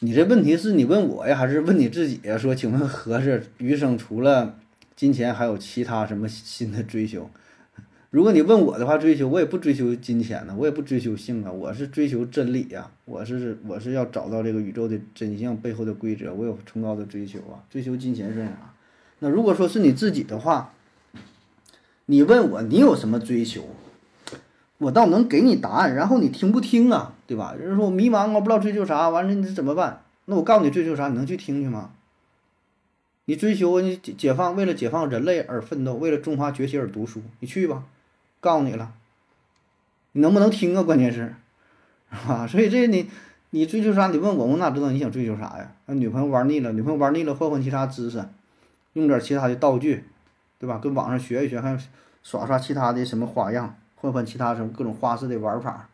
[0.00, 2.36] 你这问题是你问我呀，还是问你自己呀？
[2.36, 4.58] 说，请问合适余生除了
[4.94, 7.30] 金钱，还有其他什么新的追求？
[8.10, 17.64] 如果你问我的话，追求我也不追求金钱呢，我也不追求性啊，我是追求真理呀，我是我是要找到这个宇宙的真相背后的规则，我有崇高的追求啊。
[17.70, 18.74] 追求金钱是啥？
[19.18, 20.72] 那如果说是你自己的话，
[22.06, 23.68] 你问我你有什么追求，
[24.78, 27.14] 我倒能给你答案，然后你听不听啊？
[27.26, 27.54] 对吧？
[27.58, 30.02] 有人说我迷茫，我不知道追求啥，完了你怎么办？
[30.26, 31.90] 那我告诉你追求啥，你能去听去吗？
[33.24, 37.82] 你追求你解解放，为了解放人类而奋斗，为了中华崛起而读书，你去吧，
[38.38, 38.92] 告诉你了，
[40.12, 40.82] 你能不能听啊？
[40.84, 41.34] 关键是，
[42.12, 42.46] 是吧？
[42.46, 43.10] 所以这你
[43.50, 44.06] 你追求啥？
[44.08, 45.72] 你问我，我哪知道你想追求啥呀？
[45.86, 48.24] 那女朋友玩腻了，女朋友玩腻了，换换其他知识，
[48.96, 50.04] 用点其他的道具，
[50.58, 50.78] 对吧？
[50.78, 51.78] 跟网上学一学，还
[52.22, 55.90] 耍耍其他的什么花样，换换其他什么各种花式的玩法。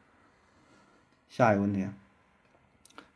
[1.29, 1.88] 下一个问题，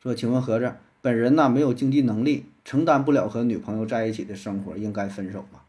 [0.02, 5.60] 说，请问盒子，本人呢没有经济能力，承担不了和女朋友在一起的生活，应该分手吗？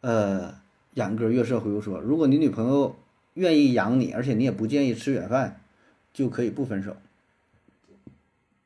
[0.00, 0.56] 呃，
[0.94, 2.96] 眼哥月色回复说，如果你女朋友
[3.34, 5.60] 愿意养你，而且你也不介意吃软饭，
[6.12, 6.96] 就可以不分手。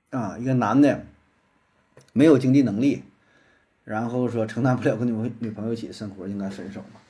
[0.08, 1.04] 啊，一个男的
[2.14, 3.02] 没有经济能力，
[3.88, 7.00] 然后说承担不了跟女女朋友一起生活，应该分手吗？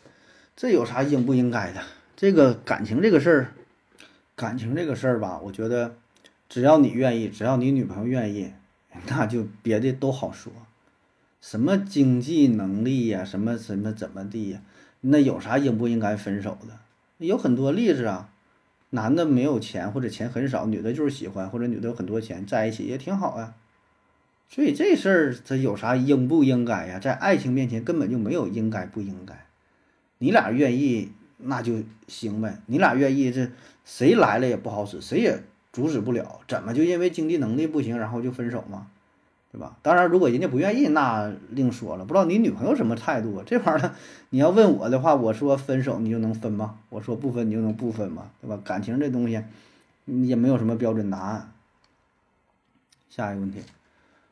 [0.54, 1.82] 这有啥应不应该的？
[2.14, 3.48] 这个感情这个事儿。
[4.36, 5.96] 感情这个事儿吧，我觉得
[6.48, 8.52] 只要你愿意，只要你女朋友愿意，
[9.08, 10.52] 那就别的都好说。
[11.40, 14.62] 什么经济能力呀，什么什么怎么地呀，
[15.00, 17.26] 那有啥应不应该分手的？
[17.26, 18.30] 有很多例子啊，
[18.90, 23.54] 男的没有钱或者钱很少，女的就是喜欢或者女的有很多钱，在一起也挺好呀。
[24.48, 26.98] 所以这事儿它有啥应不应该呀？
[26.98, 29.46] 在爱情面前根本就没有应该不应该，
[30.18, 31.12] 你俩愿意。
[31.40, 33.48] 那就行呗，你俩愿意，这
[33.84, 35.40] 谁来了也不好使，谁也
[35.72, 36.40] 阻止不了。
[36.48, 38.88] 怎么就因为经济能力不行，然后就分手吗？
[39.52, 39.76] 对吧？
[39.80, 42.04] 当然，如果人家不愿意，那另说了。
[42.04, 43.44] 不知道你女朋友什么态度啊？
[43.46, 43.94] 这玩意儿，
[44.30, 46.80] 你要问我的话，我说分手你就能分吗？
[46.88, 48.32] 我说不分你就能不分吗？
[48.40, 48.60] 对吧？
[48.64, 49.40] 感情这东西
[50.06, 51.52] 也没有什么标准答案。
[53.08, 53.60] 下一个问题，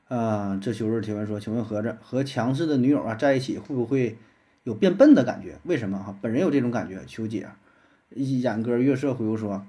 [0.09, 4.17] 啊，这休日提问说，请问盒子和强势的女友啊在一起会不会？
[4.65, 6.19] 有变笨的感觉，为什么哈？
[6.21, 7.47] 本人有这种感觉，求解。
[8.13, 9.65] 一眼哥月色回复说：“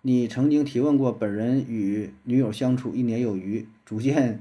[0.00, 4.40] 你曾经提问过，本人与女友相处一年有余，逐渐，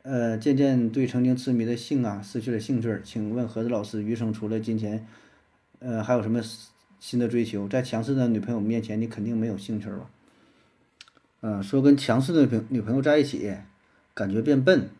[0.00, 2.98] 呃，渐渐对曾经痴迷的性啊失去了兴趣。
[3.04, 5.06] 请问何子老师，余生除了金钱，
[5.80, 6.40] 呃，还有什么
[6.98, 7.68] 新的追求？
[7.68, 10.10] 在强势的女朋友面前，你肯定没有兴趣吧？
[11.42, 13.54] 嗯，说跟强势的朋女朋友在一起，
[14.20, 14.90] 感觉变笨。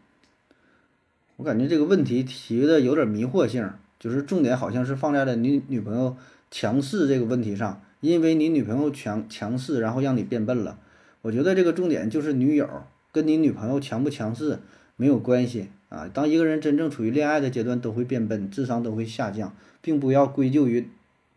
[1.36, 6.16] 我感觉这个问题提的有点迷惑性。”就是重点好像是放在了你女朋友
[6.50, 10.78] 强势这个问题上，因为你女朋友强强势，然后让你变笨了。
[11.20, 12.66] 我觉得这个重点就是女友
[13.12, 14.60] 跟你女朋友强不强势
[14.96, 16.08] 没有关系啊。
[16.08, 20.88] 当一个人真正处于恋爱的阶段，都会变笨，智商都会下降，并不要归咎于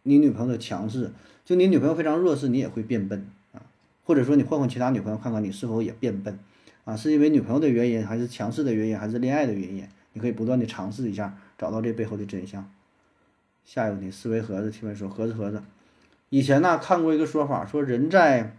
[0.04, 1.12] 你女朋友的强势。
[1.44, 3.60] 就你女朋友非常弱势，你也会变笨啊。
[4.06, 6.40] 或者说你换换其他女朋友，看看你是否也变笨
[6.86, 6.96] 啊？
[6.96, 9.88] 是因为女朋友的原因，还是强势的原因，还是恋爱的原因？
[10.14, 11.38] 你可以不断的尝试一下。
[11.56, 12.70] 找到这背后的真相。
[13.64, 15.64] 下一个问题，思维盒子提问说：盒子盒子，
[16.30, 18.58] 以前呢看过一个说法，说人在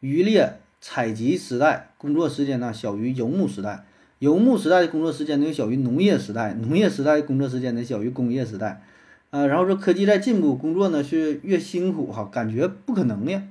[0.00, 3.84] 渔猎采集时代工作时间呢小于游牧时代，
[4.18, 8.82] 游牧时代的工作时间呢小于农业时代，农业时代的工作时间呢小于工业时代。
[9.30, 13.44] 呃，然后说科技在进步，工作呢是越辛苦哈，感觉不可能呀。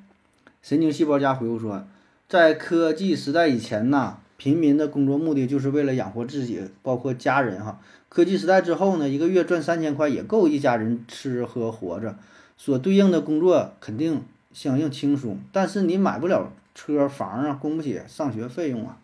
[0.61, 1.87] 神经细胞家回复说，
[2.27, 4.17] 在科技时代以前呢。
[4.37, 7.79] 平民的工作目的就是为了养活自己，包括家人哈。
[8.09, 12.17] 科技时代之后呢，一个月赚三千块也够一家人吃喝活着，
[12.57, 18.97] 所对应的工作肯定相应轻松，但是你买不了车房啊，供不起上学费用啊。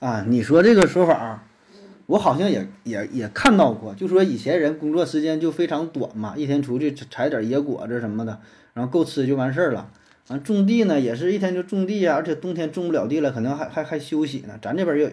[0.00, 1.42] 啊，你说这个说法，
[2.04, 8.38] 我好像也也也看到过，就说以前人工作时间就非常短嘛，一天出去采点野果子什么的，
[8.74, 9.90] 然后够吃就完事儿了。
[10.30, 14.56] 啊，种地呢也是一天就种地呀，而且冬天种不了地了，可能还还还休息呢。
[14.62, 15.10] 咱这边有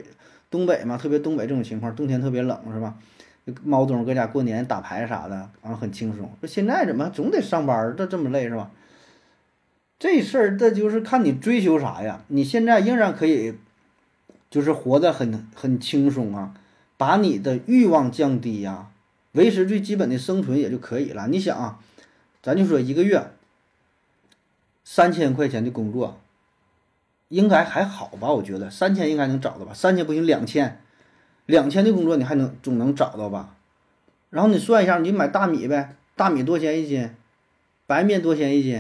[0.51, 2.93] 东北嘛，特别东北这种情况，冬天特别冷是吧？
[3.63, 6.30] 猫冬搁家过年打牌啥的，完了很轻松。
[6.39, 8.69] 说现在怎么总得上班，这这么累是吧？
[9.97, 12.23] 这事儿这就是看你追求啥呀。
[12.27, 13.56] 你现在仍然可以，
[14.51, 16.53] 就是活得很很轻松啊，
[16.95, 18.89] 把你的欲望降低呀，
[19.32, 21.27] 维持最基本的生存也就可以了。
[21.27, 21.80] 你想啊，
[22.43, 23.32] 咱就说一个月
[24.89, 26.17] 三千块钱的工作，
[27.28, 28.32] 应该还好吧？
[28.32, 29.73] 我觉得三千应该能找到吧？
[29.73, 30.82] 三千不行，两千。
[31.45, 33.54] 两千的工作你还能总能找到吧？
[34.30, 37.10] 然后你算一下，你买大米呗，大米多钱一斤？
[37.86, 38.76] 白面多钱一斤？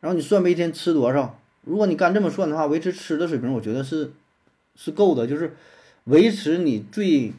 [0.00, 1.38] 然后你算呗，一天吃多少？
[1.62, 4.12] 如果你干这么算的话，维持吃的水平，我觉得是
[4.76, 5.56] 是够的，就是
[6.04, 7.32] 维持你最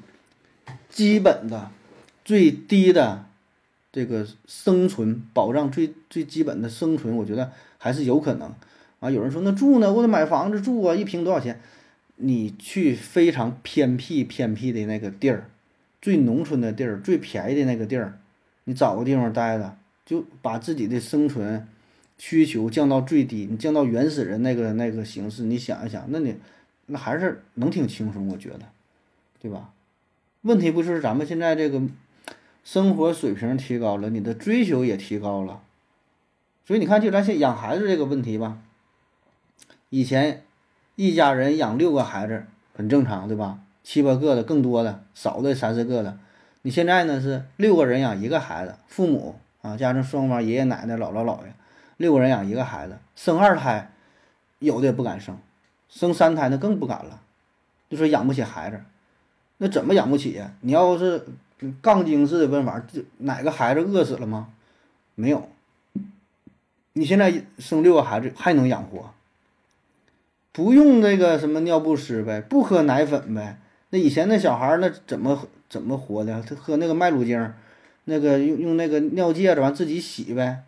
[0.90, 1.70] 基本的、
[2.26, 3.26] 最低的
[3.92, 8.54] 这个生存保障，最最基本的生存，我觉得还是有可能
[9.00, 9.10] 啊。
[9.10, 9.91] 有人说那住呢？
[9.91, 11.60] 我得买房子住啊，一平多少钱？
[12.17, 15.50] 你去非常偏僻偏僻的那个地儿，
[16.00, 18.20] 最农村的地儿，最便宜的那个地儿，
[18.65, 21.67] 你找个地方待着，就把自己的生存
[22.20, 26.36] 需求降到最低，你降到原始人那个那个形式，你想一想，那你
[26.86, 28.60] 那还是能挺轻松，我觉得，
[29.41, 29.72] 对吧？
[30.44, 31.82] 问题不是咱们现在这个
[32.63, 35.63] 生活水平提高了，你的追求也提高了，
[36.72, 38.58] 所以你看，就咱现养孩子这个问题吧，
[39.90, 40.44] 以前。
[40.96, 43.60] 一家人养六个孩子很正常，对吧？
[43.84, 46.18] 七八个的更多的，少的三四个的。
[46.62, 51.54] 你现在呢是六个人养一个孩子，父母啊，加上双方爷爷奶奶、姥姥姥爷，
[51.98, 52.98] 六个人养一个孩子。
[53.18, 53.92] 生二胎，
[54.60, 55.36] 有的也不敢生；
[55.90, 57.20] 生三胎那更不敢了，
[57.90, 58.80] 就说养不起孩子。
[59.58, 60.54] 那怎么养不起呀？
[60.62, 61.26] 你要是
[61.82, 64.50] 杠精似的问法，这哪个孩子饿死了吗？
[65.16, 65.50] 没有。
[66.94, 69.12] 你现在生六个孩子还能养活？
[70.52, 73.58] 不用那个什么尿不湿呗，不喝奶粉呗。
[73.92, 76.42] 那以前那小孩儿那怎么怎么活的？
[76.42, 77.54] 他喝那个麦乳精，
[78.04, 80.64] 那个用用那个尿介子完自己洗呗，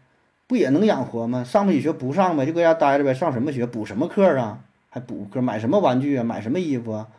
[0.47, 1.43] 不也能养活吗？
[1.43, 3.13] 上不起学不上呗，就搁家待着呗。
[3.13, 3.65] 上什么学？
[3.65, 4.59] 补什么课啊？
[4.89, 5.41] 还补课？
[5.41, 6.23] 买什么玩具啊？
[6.23, 7.09] 买什么衣服啊？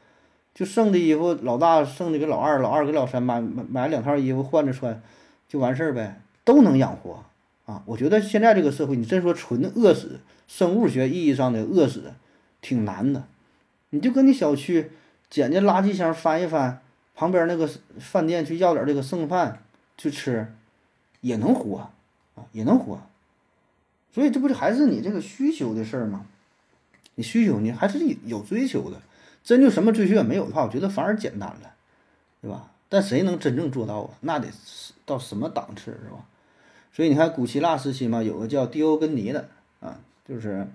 [0.54, 5.02] 就剩的衣服，老大剩的给老二，老二给老三买买买两套衣服换着穿，
[5.48, 7.24] 就完事儿呗，都能养活
[7.66, 7.82] 啊。
[7.86, 12.12] 我觉得现在这个社会，你真说纯饿死，生物学意义上的饿死。
[12.60, 13.24] 挺难的，
[13.90, 14.90] 你就跟你小区
[15.28, 16.80] 捡捡垃圾箱翻一翻，
[17.14, 19.62] 旁边那个饭店去要点这个剩饭
[19.98, 20.50] 去吃，
[21.20, 21.90] 也能活
[22.34, 23.02] 啊，也能活。
[24.14, 26.24] 所以这不就还是你这个需求的事儿吗？
[27.16, 28.98] 你需求你还是有追求的，
[29.42, 31.74] 真就什么追求也没有的话，我觉得反而简单了，
[32.40, 32.70] 对吧？
[32.88, 34.10] 但谁能真正做到啊？
[34.20, 34.48] 那得
[35.04, 36.24] 到什么档次是吧？
[36.94, 39.48] 所以你看古希腊时期嘛，有个叫狄欧根尼的
[39.80, 40.66] 啊，就是。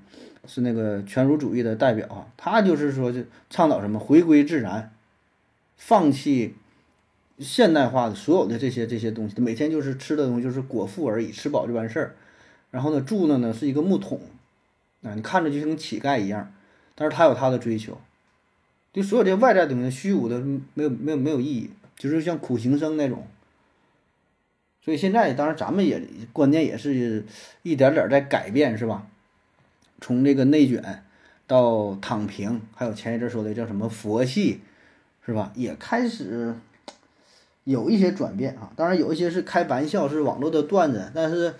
[0.48, 4.92] 是那个全儒主义的代表啊，他就是说，就倡导什么回归自然，
[5.76, 6.56] 放弃
[7.38, 12.16] 现代化的所有的这些这些东西，每天就是吃的东西就是果腹而已，吃饱就完事儿。
[12.72, 14.22] 然后呢，住的呢是一个木桶，
[15.04, 16.52] 啊，你看着就像乞丐一样，
[16.96, 18.00] 但是他有他的追求，
[18.94, 20.40] 就所有这些外在的东西虚无的
[20.74, 23.28] 没有没有没有意义，就是像苦行僧那种。
[24.90, 26.02] 所以现在当然咱们也
[26.34, 27.24] 观念也是
[27.62, 29.06] 一点点在改变，是吧？
[30.02, 31.04] 从这个内卷
[31.46, 34.62] 到躺平，还有前一阵说的叫什么佛系，
[35.24, 35.52] 是吧？
[35.54, 36.56] 也开始
[37.66, 38.74] 有一些转变啊。
[38.76, 41.54] 当然有一些是开玩笑，是网络的段子，但是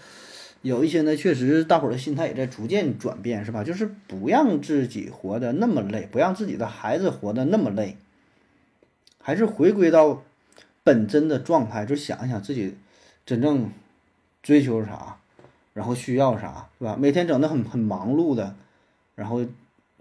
[0.64, 3.64] 有一些呢，确实大伙儿的心态也在逐渐转变，是吧？
[3.64, 7.96] 就是不让自己活得那么累，不让自己的孩子活得那么累，
[9.22, 10.24] 还是回归到
[10.84, 12.76] 本真的状态，就想一想自己
[13.30, 13.70] 真正
[14.42, 15.18] 追求啥。
[15.76, 16.98] 然后需要啥是吧？
[17.00, 18.56] 每天整的很很忙碌的，
[19.16, 19.46] 然后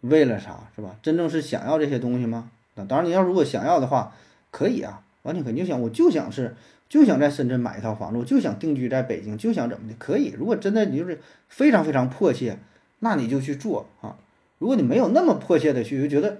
[0.00, 0.96] 为了啥是吧？
[1.02, 2.50] 真正是想要这些东西吗？
[2.74, 4.12] 那当然，你要如果想要的话，
[4.50, 5.02] 可以啊。
[5.22, 6.56] 完全可以，你就想，我就想是，
[6.88, 10.34] 就想在深圳买一套房子，我就想定居在北京，就想怎么的，可以。
[10.36, 12.58] 如果真的你就是非常非常迫切，
[13.00, 14.16] 那你就去做啊。
[14.58, 16.38] 如果你没有那么迫切的去，就觉得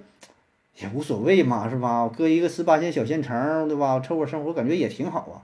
[0.81, 2.01] 也无所谓嘛，是吧？
[2.03, 3.99] 我搁一个十八线小县城，对吧？
[3.99, 5.35] 凑合生活，感觉也挺好啊。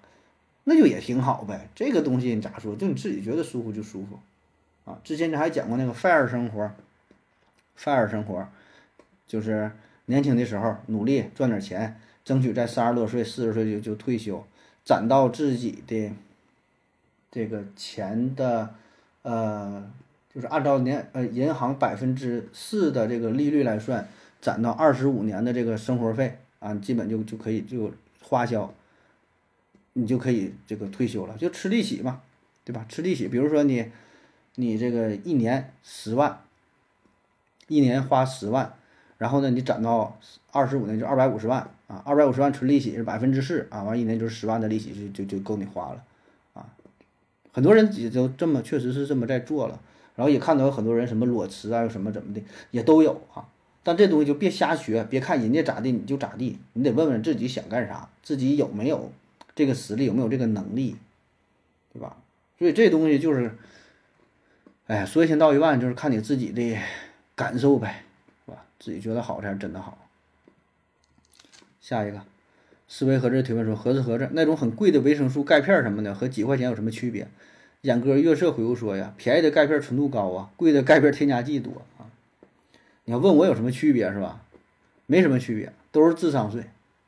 [0.67, 2.75] 那就也挺好呗，这个东西你咋说？
[2.75, 4.19] 就你自己觉得舒服就舒服，
[4.89, 6.71] 啊，之前咱还讲过那个 fire 生活
[7.79, 8.47] ，fire 生活，
[9.27, 9.71] 就是
[10.05, 14.43] 年轻的时候努力赚点钱，争取在三十多岁、四十岁就就退休，
[14.83, 16.11] 攒到自己的
[17.29, 18.73] 这个钱的，
[19.21, 19.87] 呃，
[20.33, 24.07] 就是按照年呃银行百分之四的这个利率来算，
[24.41, 27.91] 攒到二十五年的这个生活费啊，基本就就可以就
[28.23, 28.73] 花销。
[29.97, 32.21] 你就可以这个退休了，就吃利息嘛，
[32.65, 32.85] 对吧？
[32.89, 33.89] 吃利息，比如说你
[34.55, 36.41] 你这个一年十万，
[37.69, 38.73] 一年花十万，
[39.17, 40.19] 然后呢，你攒到
[40.51, 46.03] 二十五年就二百五十万啊，二百五十万纯利息是百分之四啊，完一年就是十万的利息就就就够你花了
[46.53, 46.67] 啊。
[47.53, 49.79] 很多人也就这么，确实是这么在做了，
[50.17, 52.41] 然后也看到有很多人什么裸辞啊，什么怎么的
[52.71, 53.47] 也都有啊。
[53.81, 59.11] 但这东西就别瞎学，别看人家咋地你就咋地，你得问问自己想干啥，自己有没有
[59.55, 60.97] 这个实力，有没有这个能力，
[61.93, 62.17] 对吧？
[62.59, 63.55] 所以这东西就是，
[64.87, 66.77] 哎呀，说一千道一万，就是看你自己的
[67.35, 68.03] 感受呗，
[68.45, 68.65] 是吧？
[68.79, 69.97] 自己觉得好才是真的好。
[71.79, 72.21] 下一个，
[72.87, 77.27] 思维盒子提问说：盒子盒子那种很贵的维生素钙片什么的，和几块钱有什么区别？
[77.81, 82.09] 眼哥月色回复说呀，便宜的钙片纯度高啊，贵的钙片添加剂多啊。
[83.05, 84.41] 你要问我有什么区别是吧？
[85.05, 86.63] 没什么区别，都是智商税，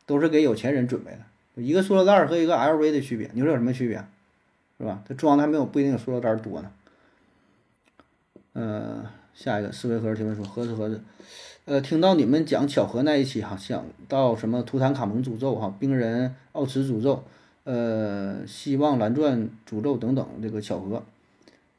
[0.05, 1.19] 都是给有钱人准备的。
[1.57, 4.03] 一个塑料袋和一个 LV 的区别，你说有什么区别？
[4.79, 5.03] 是吧？
[5.07, 6.71] 它装的还没有不一定有塑料袋多呢。
[8.53, 11.01] 呃，下一个思维盒提问说：盒子盒子，
[11.65, 17.23] 呃，听到你们讲巧合那一期哈，想到什么图坦卡蒙诅咒哈，冰人奥茨诅咒，
[17.63, 21.03] 呃，希望蓝钻诅咒等等这个巧合，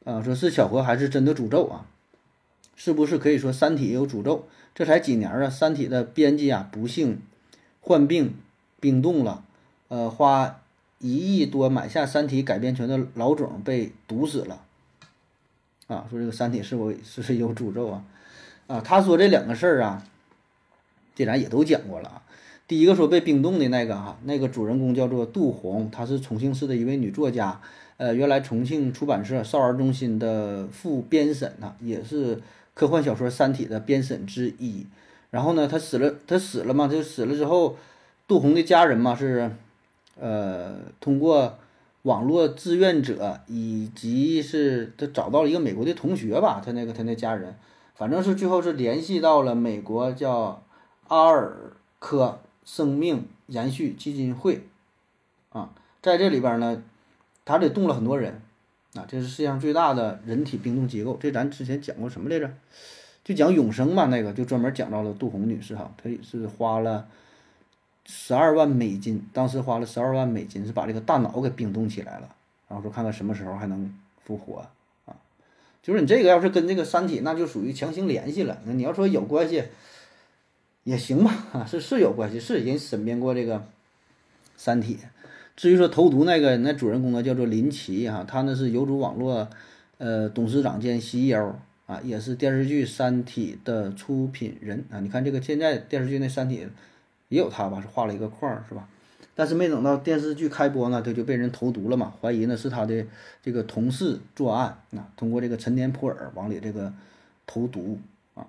[0.03, 1.85] 啊，说是巧合还是真的诅咒啊？
[2.75, 4.47] 是不是可以说《三体》有诅咒？
[4.73, 7.21] 这才几年啊，《三体》的编辑啊不幸
[7.81, 8.35] 患病
[8.79, 9.43] 冰冻了，
[9.89, 10.61] 呃，花
[10.99, 14.61] 一亿多买下《三体》改编权的老总被毒死了。
[15.87, 18.03] 啊，说这个《三体》是否是是有诅咒啊？
[18.67, 20.03] 啊，他说这两个事儿啊，
[21.13, 22.21] 这咱也都讲过了啊。
[22.67, 27.59] 第一个说被冰冻的那个哈，那个主人公叫做杜红，她是重庆市的一位女作家，
[27.97, 32.41] 呃，原来重庆出版社少儿中心的副编审呐，也是。
[32.75, 34.87] 科幻小说《三体》的编审之一，
[35.31, 37.75] 然后呢，他死了，他死了嘛，就死了之后，
[38.25, 39.51] 杜红的家人嘛是，
[40.19, 41.57] 呃，通过
[42.03, 47.55] 网络志愿者以及是他找到了一个美国的同学吧，他那个他那家人，
[47.95, 50.63] 反正是最后是联系到了美国叫
[51.07, 54.61] 阿尔科生命延续基金会，
[55.49, 55.69] 啊，
[56.01, 56.83] 在这里边呢，
[57.45, 58.41] 他得动了很多人。
[58.95, 62.51] 啊，这是世界上最大的人体冰冻机构，这咱之前讲过什么来着？
[63.23, 67.07] 就讲永生嘛，那个就专门讲到了杜红女士哈，她也是花了
[68.05, 72.35] 十二万美金，当时花了十二万美金是把这个大脑给冰冻起来了，
[72.67, 73.93] 然后说看看什么时候还能
[74.23, 74.65] 复活
[75.05, 75.15] 啊。
[75.81, 78.59] 就是你这个要是跟这个三体，那就属于强行联系了。
[78.65, 79.63] 那你要说有关系
[80.83, 83.63] 也行吧， 是是有关系，是人身边过这个
[84.57, 84.97] 三体。
[85.55, 89.49] 至于说投毒那个那主人公呢，叫做林奇哈，他呢是有组网络，
[89.97, 94.99] 呃，董事长兼 CEO 啊，也是电视剧《三体》的出品人啊。
[94.99, 96.65] 你看这个现在电视剧那《三体》
[97.29, 98.87] 也有他吧，是画了一个框是吧？
[99.33, 103.05] 但是没等到电视剧开播呢，他就被人投毒了嘛，怀疑呢是他的
[103.41, 106.91] 这个同事作案啊，通过这个陈年普洱往里这个
[107.47, 107.99] 投毒
[108.35, 108.47] 啊。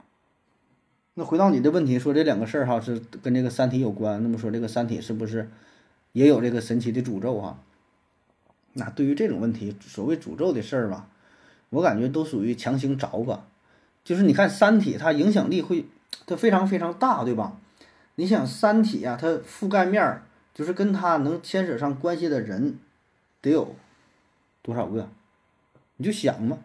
[1.14, 5.48] 那回到你的问题，说这两个事儿哈是跟这个《三体》有关，那么说这个《三体》是不是？
[6.12, 7.56] 也有这个神奇的诅咒哈，
[8.72, 11.06] 那对于这种问题，所谓诅咒的事儿吧，
[11.68, 13.46] 我感觉都属于强行找吧。
[14.02, 15.84] 就是你看《三体》，它影响力会，
[16.26, 17.56] 它非常非常大，对吧？
[18.20, 22.78] 你想《三体》啊，它覆盖面儿，就是跟它能牵扯上关系的人，
[23.40, 23.74] 得有
[24.60, 25.08] 多少个？
[25.96, 26.58] 你就想嘛。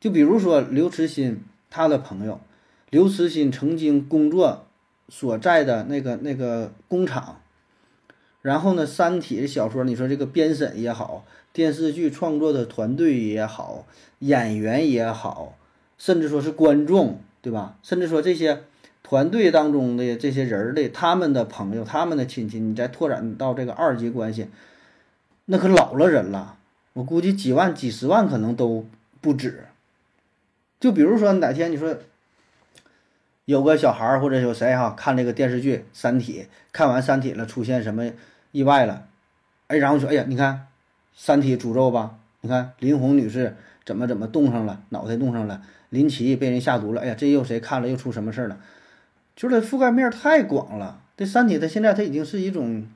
[0.00, 2.40] 就比如说刘慈欣他的朋友，
[2.90, 4.66] 刘慈欣曾经工作
[5.08, 7.40] 所在的那个那个工厂。
[8.42, 13.86] 然后呢，《三体》的小说，你说这个编审也好，电视剧创作的团队也好，
[14.18, 15.56] 演员也好，
[15.96, 17.78] 甚至说是观众，对吧？
[17.84, 18.64] 甚至说这些
[19.04, 24.48] 团队当中的这些人的他们的朋友、他们的亲戚，你再拓展到这个二级关系，
[25.44, 26.56] 那可老了人了。
[26.94, 28.86] 我估计几万、几十万可能都
[29.20, 29.66] 不止。
[30.80, 31.96] 就比如说哪天你说
[33.44, 36.42] 有个小孩儿或者有谁哈看这个电视剧《三体》，
[36.72, 38.10] 看完《三体》了，出现什么？
[38.52, 39.06] 意外了，
[39.66, 40.54] 哎，然后说，哎呀，你看，
[41.14, 42.16] 《三体》诅咒吧？
[42.40, 48.58] 你看林红女士怎么怎么冻上了，脑袋冻上了，林奇被人下毒了，哎呀，这又谁看了又出什么事儿了？
[49.36, 51.00] 就是它覆盖面太广了。
[51.16, 52.86] 这《三体》它现在它已经是一种，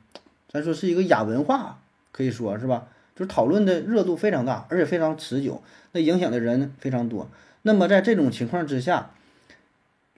[0.49, 1.81] 咱说是一个亚文化，
[2.13, 2.89] 可以说是吧？
[3.15, 5.63] 就是讨论的热度非常大，而且非常持久，
[5.93, 7.29] 那影响的人非常多。
[7.63, 9.11] 那么在这种情况之下，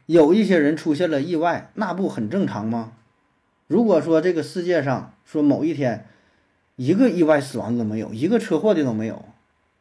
[0.06, 2.92] 有一些人出现了意外，那不很正常吗？
[3.66, 6.06] 如果说这个世界上说某一天
[6.76, 9.24] 一个意外死亡的都没有，一个车祸的都没有，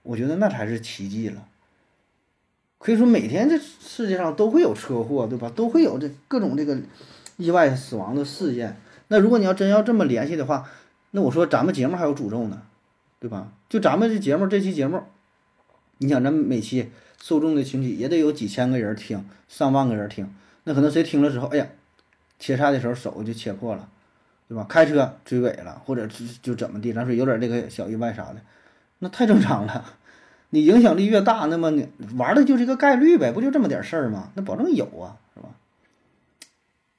[0.03, 1.45] 我觉得那才是奇迹了。
[2.79, 5.51] 可以说每天这世界上都会有车祸，对吧？
[5.53, 6.77] 都会有这各种这个
[7.37, 8.81] 意外死亡的事件。
[9.09, 10.67] 那如果你要真要这么联系的话，
[11.11, 12.61] 那我说咱们节目还有诅咒呢，
[13.19, 13.51] 对吧？
[13.67, 15.03] 就咱们这节目这期节目，
[15.97, 16.89] 你想，咱每期
[17.21, 21.67] 受众的群体也得有几千个人听，上万个人听，那可能谁听了之后，哎呀，
[22.39, 23.89] 切菜的时候手就切破了，
[24.47, 24.65] 对吧？
[24.69, 28.37] 开车追尾了，或者就就怎么地，咱说有点这个小意外啥的，
[28.99, 29.83] 那太正常了。
[30.51, 34.31] 你影响力越大，那么你玩的就是一个概率呗，不就这么点事儿吗？
[34.35, 35.49] 那保证有啊，是吧？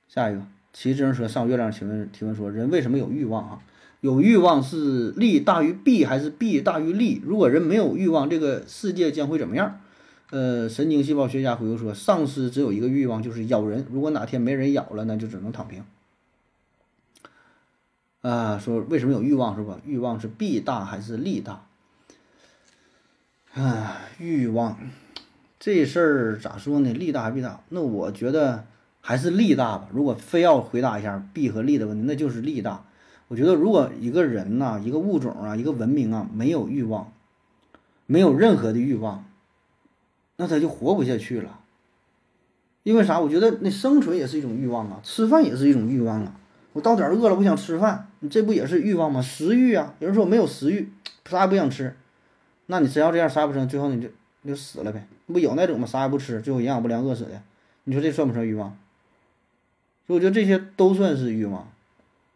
[0.08, 0.42] 下一个，
[0.72, 3.58] 骑自行车上月亮提问提问说，人为什么有欲望啊？
[4.00, 7.20] 有欲望是利大于弊还是弊大于利？
[7.24, 9.80] 如果人没有欲望，这个世界将会怎么样？
[10.30, 13.84] 呃，神经细胞学家回复说，丧尸只有一个欲望，就是咬人。
[13.90, 15.84] 如果哪天没人咬了，那就只能躺平。
[18.22, 19.80] 啊，说为什么有欲望是吧？
[19.84, 21.66] 欲望是弊大还是利大？
[23.54, 24.78] 啊，欲望
[25.58, 26.92] 这事儿咋说呢？
[26.92, 27.60] 利大还弊大？
[27.70, 28.64] 那我觉得
[29.00, 29.88] 还是利大吧。
[29.92, 32.84] 如果非要回答一下弊和利的问题，那就是利大。
[33.26, 37.12] 我觉得如果一个人呐，一个物种啊，一个文明啊，没有欲望，
[38.06, 39.24] 没有任何的欲望，
[40.36, 41.58] 那他就活不下去了。
[42.84, 43.18] 因为啥？
[43.18, 46.36] 我觉得那生存也是一种欲望啊，吃饭也是一种欲望啊。
[46.72, 49.20] 我到点儿饿了，我想吃饭，你这不也是欲望吗？
[49.20, 49.92] 食欲啊。
[49.98, 50.92] 有人说我没有食欲，
[51.28, 51.96] 啥也不想吃。
[52.70, 54.08] 那你真要这样啥也不吃，最后你就
[54.42, 55.04] 你就死了呗？
[55.26, 55.84] 不有那种吗？
[55.84, 57.42] 啥也不吃，最后营养不良饿死的。
[57.82, 58.70] 你说这算不算欲望？
[60.06, 61.68] 所以我觉得这些都算是欲望，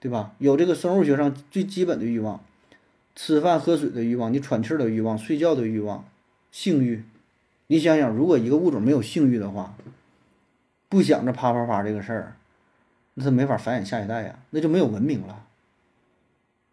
[0.00, 0.32] 对吧？
[0.38, 2.42] 有这个生物学上最基本的欲望，
[3.14, 6.04] 吃饭喝水的欲望，你喘气的欲望，睡觉的欲望，
[6.50, 7.04] 性欲。
[7.68, 9.76] 你想想，如果一个物种没有性欲的话，
[10.88, 12.36] 不想着啪啪啪这个事儿，
[13.14, 15.43] 那它没法繁衍下一代呀，那就没有文明了。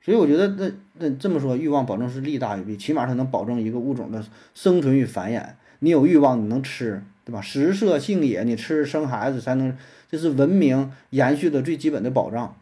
[0.04, 4.26] 所以我觉得，那那这么说，欲望保证是利大于弊，起码它能保证一个物种的
[4.56, 5.46] 生存与繁衍。
[5.80, 7.42] 你有欲望，你能吃，对吧？
[7.42, 9.78] 食色性也，你吃生孩子才能，
[10.10, 12.56] 这是文明延续的最基本的保障。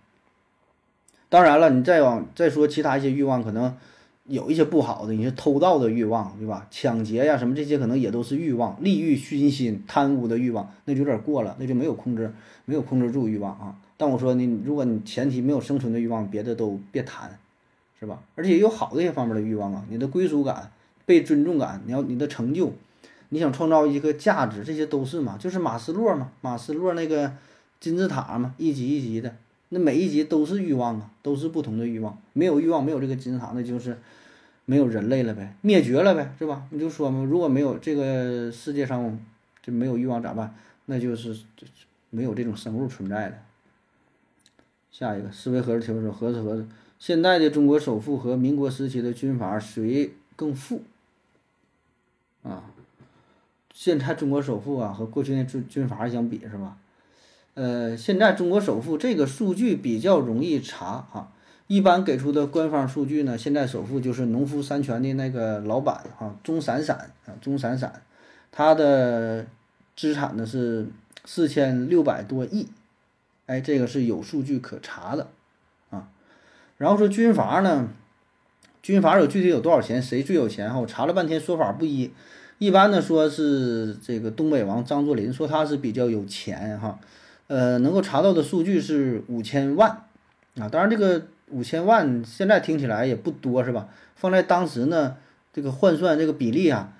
[1.29, 3.75] 当然了，你再往再说其他一些欲望，可能
[4.25, 6.67] 有一些不好的，你是偷盗的欲望，对吧？
[6.69, 12.33] 抢劫呀什么这些，可能也都是欲望，利欲熏心、贪污的欲望，那就有点过了，那就没有控制，
[12.65, 13.75] 没有控制住欲望啊。
[14.01, 17.37] 但我说你，如果你前提没有生存的欲望，别的都别谈，
[17.99, 18.23] 是吧？
[18.35, 20.71] 而且有好的一些方面的欲望啊，你的归属感、
[21.05, 22.71] 被尊重感，你要你的成就，
[23.27, 27.33] 你想创造一个价值，这些都是嘛，就是马斯洛嘛，马斯洛那个
[27.81, 29.35] 金字塔嘛，一级一级的，
[29.67, 32.17] 那每一级都是欲望啊，都是不同的欲望。
[32.31, 33.97] 没有欲望，没有这个金字塔，那就是
[34.63, 36.63] 没有人类了呗，灭绝了呗，是吧？
[36.69, 39.19] 你就说嘛，如果没有这个世界上
[39.61, 40.55] 就没有欲望咋办？
[40.85, 41.37] 那就是
[42.09, 43.37] 没有这种生物存在的。
[44.99, 46.67] 下一个思维盒子提问说：盒子盒子，
[46.99, 50.81] 现在的中国首富和民国时期的军阀谁更富？
[52.43, 52.65] 啊，
[53.73, 56.75] 现在中国首富啊和过去那军军阀相比是吧？
[57.53, 61.31] 呃，现在中国首富这个数据比较容易查啊，
[61.67, 68.01] 一般给出的官方数据呢，现在首富就是农夫山泉的那个老板哈，钟闪闪啊，钟闪闪，
[68.51, 69.47] 他的
[69.95, 70.87] 资产呢是
[71.23, 72.67] 四千六百多亿。
[73.49, 75.27] 哎，这个是有数据可查的，
[75.89, 76.07] 啊，
[76.77, 77.89] 然后说军阀呢，
[78.83, 80.79] 军阀有具体有多少钱，谁最有钱哈？
[80.79, 82.11] 我查了半天，说法不一，
[82.59, 86.99] 一般的说是这个东北王张作霖，说他是比较有钱哈，
[87.47, 89.89] 呃，能够查到的数据是五千万，
[90.59, 93.89] 啊，当然这个五千万现在听起来也不多是吧？
[94.15, 95.17] 放在当时呢，
[95.51, 96.93] 这个换算这个比例啊，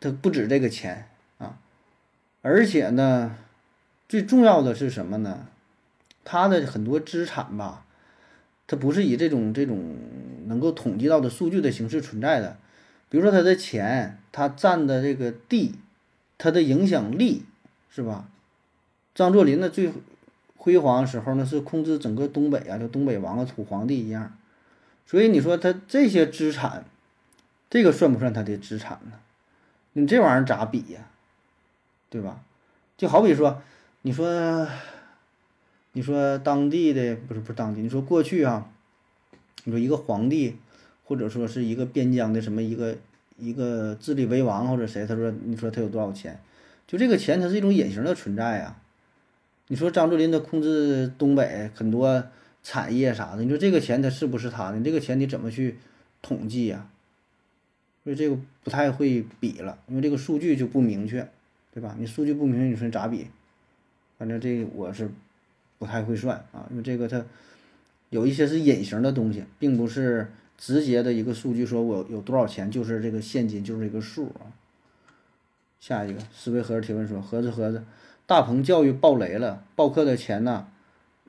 [0.00, 1.08] 它不止这个钱
[1.38, 1.56] 啊，
[2.42, 3.36] 而且呢，
[4.08, 5.46] 最重要的是什么呢？
[6.30, 7.86] 他的很多资产吧，
[8.66, 9.96] 它不是以这种这种
[10.44, 12.58] 能够统计到的数据的形式存在的。
[13.08, 15.76] 比如说他的钱，他占的这个地，
[16.36, 17.46] 他的影响力，
[17.88, 18.28] 是吧？
[19.14, 19.90] 张作霖的最
[20.58, 24.36] 辉煌时候呢，是控制整个东北啊，就东北王啊，土皇帝一样。
[25.06, 26.84] 所以你说他这些资产，
[27.70, 29.12] 这个算不算他的资产呢？
[29.94, 31.08] 你这玩意儿咋比呀？
[32.10, 32.42] 对吧？
[32.98, 33.62] 就好比说，
[34.02, 34.68] 你说。
[35.98, 37.80] 你说当地的不是不是当地？
[37.80, 38.70] 你说过去啊，
[39.64, 40.54] 你说一个皇帝，
[41.02, 42.96] 或者说是一个边疆的什么一个
[43.36, 45.04] 一个治理为王或者谁？
[45.04, 46.38] 他说你说他有多少钱？
[46.86, 48.80] 就这个钱，它是一种隐形的存在啊。
[49.66, 52.24] 你说张作霖他控制东北很多
[52.62, 54.80] 产业啥的，你说这个钱他是不是他的？
[54.80, 55.78] 这个钱你怎么去
[56.22, 56.88] 统计呀？
[58.04, 61.28] 所以这个不太会比了，因为这个数据就不明确，
[61.74, 61.96] 对吧？
[61.98, 63.26] 你数据不明确，你说咋比？
[64.16, 65.10] 反正这我是。
[65.78, 67.24] 不太会算啊，因为这个它
[68.10, 74.50] 有一些是隐形的东西，并不是直接的一个数据，说我有多少钱就是这个现金就是一个数啊。
[75.78, 77.84] 下一个思维盒子提问说：盒子盒子，
[78.26, 80.66] 大鹏教育爆雷了，报课的钱呢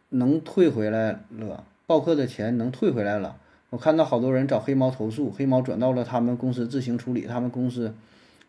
[0.10, 1.64] 能退回来了？
[1.86, 3.38] 报课的钱能退回来了？
[3.70, 7.94] 我看到好多人找黑猫投诉，黑猫转到了他们公司自行处理，他们公司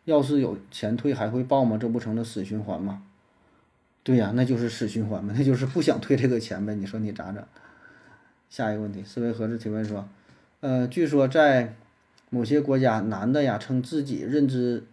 [0.07, 1.77] 要是有钱退还会报吗？
[1.77, 3.03] 这不成了死循环吗？
[4.03, 6.75] 对呀，那就是死循环嘛，那就是不想退这个钱呗。
[6.75, 7.45] 你说你咋整？
[8.49, 10.09] 下一个问题，思维盒子提问说，
[10.61, 11.75] 呃，据说在
[12.31, 14.85] 某些国家，男的呀称自己认知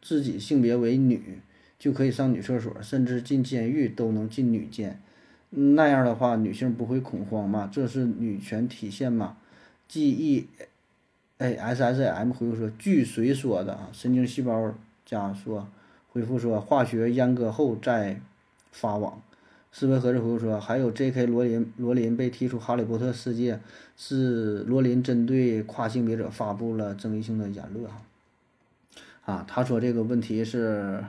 [0.00, 1.40] 自己性别为女，
[1.78, 5.00] 就可以上女厕所，甚至进监狱都能进女监。
[5.50, 7.70] 那样的话，女性不会恐慌吗？
[7.72, 9.36] 这是女权体现吗
[9.86, 10.48] ？G E
[11.38, 13.88] A S S M 回复说，据谁说的啊？
[13.92, 14.74] 神经细胞
[15.06, 15.68] 家说
[16.10, 18.20] 回复说，化学阉割后再
[18.80, 19.20] 发网。
[19.70, 23.60] 思维盒子回复说，还有 J K 罗琳罗琳被踢出哈利波特世界，
[23.96, 28.02] 是罗琳针对跨性别者发布了争议性的言论啊。
[29.24, 31.04] 啊，他说这个问题是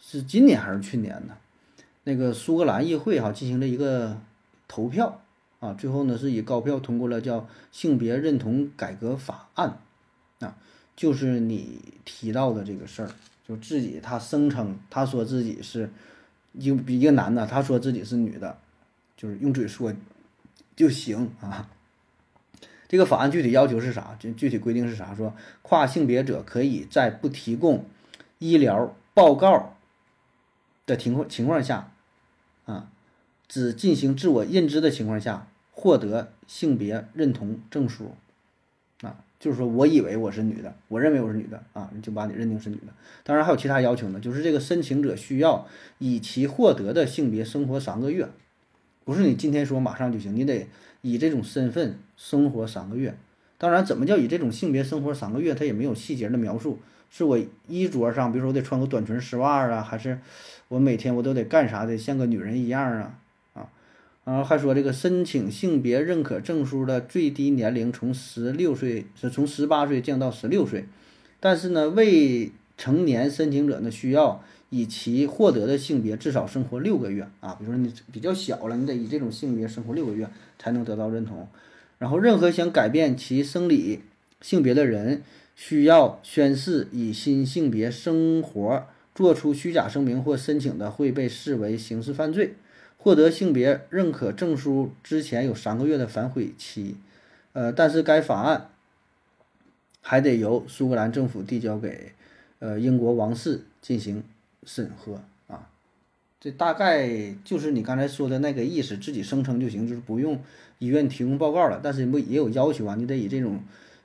[0.00, 1.36] 是今年还是去年的？
[2.04, 4.16] 那个苏格兰议会哈进行了一个
[4.66, 5.20] 投票
[5.60, 9.78] 啊，最后呢是以高票通过了叫性别认同改革法案
[10.38, 10.56] 啊，
[10.96, 13.10] 就是你提到的这个事儿，
[13.46, 15.90] 就自己他声称他说自己是
[16.58, 18.58] 一个一个男的，他说自己是女的，
[19.16, 19.92] 就是用嘴说
[20.74, 21.68] 就行啊。
[22.88, 24.16] 这个法案具体要求是啥？
[24.18, 25.14] 就具体规定是啥？
[25.14, 27.84] 说跨性别者可以在不提供
[28.38, 29.76] 医疗报告
[30.86, 31.92] 的情况情况下。
[32.64, 32.90] 啊，
[33.46, 38.16] 只进行自我认知的情况下获得性别认同证书，
[39.38, 42.92] 就是说我以为我是女的，我认为我是女的啊，就把你认定是女的。
[43.22, 45.66] 当然还有其他要求呢，就是这个申请者需要
[45.98, 48.28] 以其获得的性别生活三个月，
[49.04, 50.66] 不是你今天说马上就行，你得
[51.02, 53.14] 以这种身份生活三个月。
[53.58, 56.78] 当然，怎么叫以这种性别生活三个月，他也没有细节的描述。
[57.08, 60.18] 是我衣着上，比如说我得穿个短裙丝袜啊，还是
[60.68, 63.18] 我每天我都得干啥的，像个女人一样啊，
[64.26, 70.84] 然后还说这个申请性别认可证书的最低年龄从十六岁是从十八岁降到十六岁，
[71.40, 81.48] 但是呢，未成年申请者呢需要以其获得的性别至少生活六个月啊，比如说你比较小了，你得以这种性别生活六个月才能得到认同，
[81.98, 84.00] 然后任何想改变其生理
[84.42, 85.22] 性别的人。
[85.58, 92.52] 需要宣誓以新性别生活，做出虚假声明或申请的，会被视为刑事犯罪。
[93.06, 96.96] 获得性别认可证书之前有三个月的反悔期。
[97.52, 98.70] 呃，但是该法案
[100.00, 102.14] 还得由苏格兰政府递交给
[102.58, 104.24] 呃英国王室进行
[104.64, 105.68] 审核啊。
[106.40, 110.40] 这大概就是你刚才说的那个意思，自己声称就行，就是不用
[110.80, 111.78] 医院提供报告了。
[111.80, 112.96] 但是不也有要求啊？
[112.96, 113.60] 你得以这种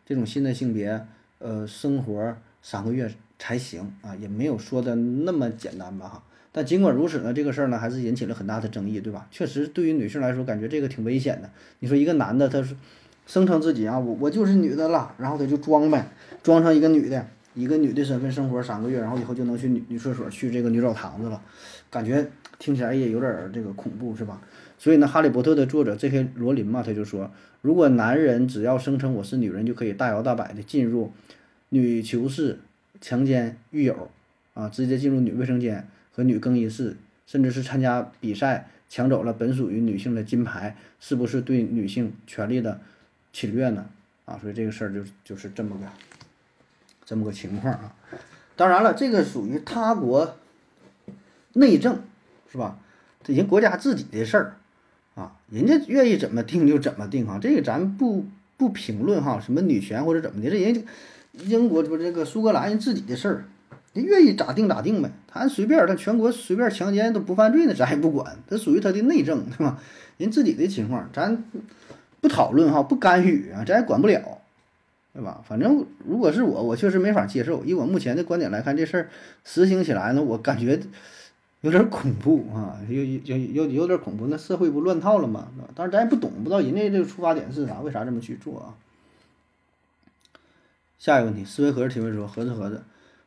[0.05, 1.07] 这种新的性别。
[1.39, 6.23] 呃，生活三个月才行啊，也没有说的那么简单吧哈。
[6.51, 9.27] 但尽管如此呢，这个事儿呢还是引起了很大的争议，对吧？
[9.31, 11.49] 确实，对于女性来说，感觉这个挺危险的。
[11.79, 12.75] 你说一个男的，他是
[13.25, 16.07] 声称自己啊，我我就是女的了，然后他就装呗，
[16.43, 21.41] 装成一个女的，一个女的身份生活三个月，然后以后就能去女女厕所，去这个女澡堂子了，
[21.89, 22.25] 感觉
[22.59, 24.41] 听起来也有点这个恐怖，是吧？
[24.77, 26.31] 所以呢，《哈利波特》的作者 J.K.
[26.35, 27.31] 罗琳嘛，他就说，
[27.61, 31.11] 如果男人只要声称我是女人，就可以大摇大摆的进入
[31.69, 32.57] 女囚室
[32.99, 34.09] 强奸狱友，
[34.55, 35.87] 啊，直接进入女卫生间
[36.23, 42.79] 女更衣室，甚至是参加比赛抢走了本属于女性的金牌，是不是对女性权利的
[43.33, 43.85] 侵略呢？
[44.25, 45.85] 啊，所以这个事儿就就是这么个
[47.05, 47.95] 这么个情况啊。
[48.55, 50.37] 当然了，这个属于他国
[51.53, 51.99] 内政，
[52.51, 52.79] 是吧？
[53.23, 54.57] 这人国家自己的事儿。
[55.13, 60.85] 啊，人家愿意怎么定就怎么定啊，这个咱不不评论哈，什么女权或者怎么的，这人
[61.33, 63.45] 英国不这个苏格兰人自己的事儿，
[63.93, 69.79] 人愿意咋定咋定呗，他随便，他全国随便强奸都不犯罪呢，咱也不管，这属于他的内政，对吧？
[70.17, 71.43] 人自己的情况，咱
[72.19, 74.39] 不讨论哈，不干预啊，咱也管不了，
[75.13, 75.43] 对吧？
[75.47, 79.09] 反正如果是我，我确实没法接受，以我目前的观点来看，这事儿
[79.43, 80.81] 实行起来呢，我感觉。
[81.63, 85.47] 有点恐怖啊，有有有有点恐怖，那社会不乱套了吗？
[85.75, 88.73] 但是咱也不懂，不知道人家这个出发点是啥，为啥这么去做啊？
[90.97, 92.81] 下一个问题，思维盒子提问说：盒子盒子，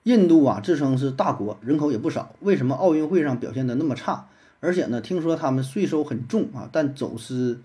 [0.05, 4.29] 印度啊自称是大国，人口也不少，为什么奥运会上表现的那么差？
[4.61, 7.61] 而且呢，听说他们税收很重啊，但走私、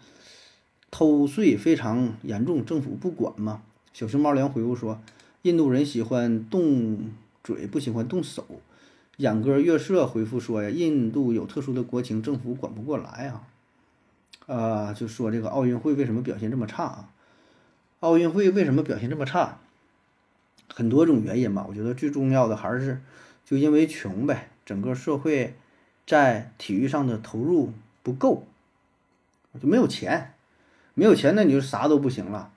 [0.89, 3.61] 偷税非常严重，政府不管吗？
[3.93, 5.01] 小熊猫粮回复说：
[5.41, 7.11] 印度人喜欢动
[7.43, 8.45] 嘴，不喜欢动手。
[9.17, 13.43] 眼歌月色回复说呀，印度有特殊的国情，政府管不过来啊。
[14.47, 17.09] 啊，就说这个奥运会为什么表现这么差啊？
[17.99, 19.59] 奥运会为什么表现这么差？
[20.73, 23.01] 很多种原因吧，我觉得最重要的还是
[23.45, 25.55] 就因为穷呗，整个社会
[26.05, 28.43] 在体育上的投入不够，
[29.61, 30.33] 就没有钱，
[30.93, 32.51] 没有钱那你就啥都不行了。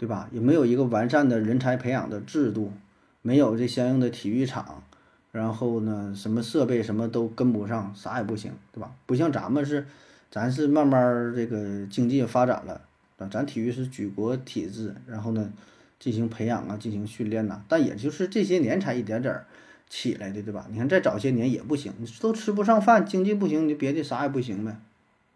[0.00, 0.28] 对吧？
[0.30, 2.72] 也没有一个完善的人才培养的制度，
[3.20, 4.84] 没有这相应的体育场，
[5.32, 8.92] 然后呢，什么设备什么都跟不上，啥也不行，对吧？
[9.06, 9.84] 不像咱们是，
[10.30, 12.80] 咱是慢慢这个经济发展了，
[13.28, 15.52] 咱体育是举国体制，然后呢，
[15.98, 19.46] 进行培养啊，进行训练呐、但也就是这些年才一点点儿
[19.88, 20.66] 起来的，对吧？
[20.70, 24.76] 你看再早些年也不行，你都吃不上饭，经济不行，你别的啥也不行呗，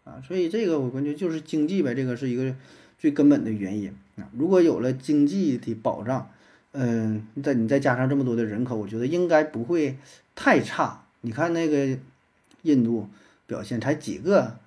[0.03, 2.55] 啊，所以这个我感觉就是经济呗，这个是一个
[2.97, 4.29] 最根本的原因啊。
[4.37, 6.29] 如果有了经济的保障，
[6.71, 9.97] 嗯，再你再加上这么多的人口，我觉得应该不会
[10.35, 11.03] 太差。
[11.21, 11.97] 你看那个
[12.61, 13.09] 印度
[13.47, 14.59] 表现才几个，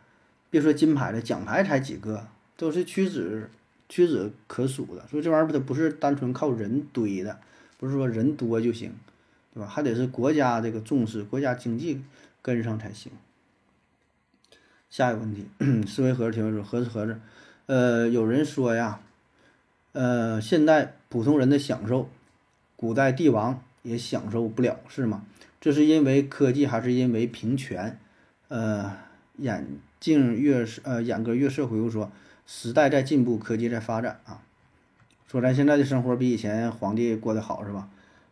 [0.51, 2.27] 别说金牌了，奖牌才几个，
[2.57, 3.49] 都是屈指
[3.89, 5.07] 屈指可数的。
[5.09, 7.39] 所以这玩意儿它不是单纯靠人堆的，
[7.79, 8.93] 不是说人多就行，
[9.55, 9.67] 对吧？
[9.67, 12.03] 还得是国家这个重视，国家经济
[12.43, 13.13] 跟上才行。
[14.89, 15.47] 下一个问题，
[15.87, 17.21] 思维盒子提问说：盒子盒子，
[17.67, 19.01] 呃，有人说呀，
[19.93, 22.09] 呃，现代普通人的享受，
[22.77, 25.25] 古代帝王也享受不了，是吗？
[25.61, 27.99] 这是因为科技还是因为平权？
[28.49, 28.97] 呃，
[29.39, 29.67] 眼
[29.99, 32.13] 镜月呃眼哥月社回复说，
[32.47, 34.43] 时代在进步，科技在发展啊。
[35.29, 37.89] 说咱现在的生活比以前皇帝过得好是吧？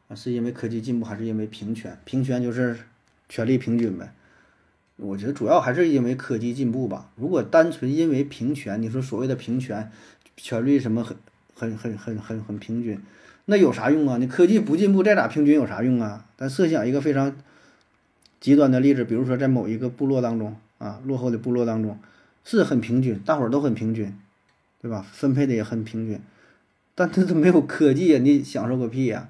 [0.08, 1.98] 啊，是因为科技进步还是因为平权？
[2.04, 2.78] 平权就是
[3.28, 4.12] 权力平均呗。
[4.96, 7.10] 我觉得主要还是因为科技进步吧。
[7.16, 9.90] 如果单纯因为平权，你说所谓的平权，
[10.36, 11.16] 权力什么很
[11.52, 13.00] 很很很很很平均，
[13.46, 14.18] 那有啥用啊？
[14.18, 16.26] 你科技不进步，再咋平均有啥用啊？
[16.36, 17.34] 咱设想一个非常
[18.38, 21.98] 极端的例子，比如说在某一个部落当中啊，落后的部落当中
[22.44, 24.16] 是很平均，大伙儿都很平均，
[24.80, 25.04] 对吧？
[25.10, 26.20] 分配的也很平均，
[26.94, 29.28] 但它都没有科技呀，你享受个屁呀！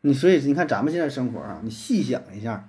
[0.00, 2.66] 你所以你看咱们现在生活啊，你细想一下。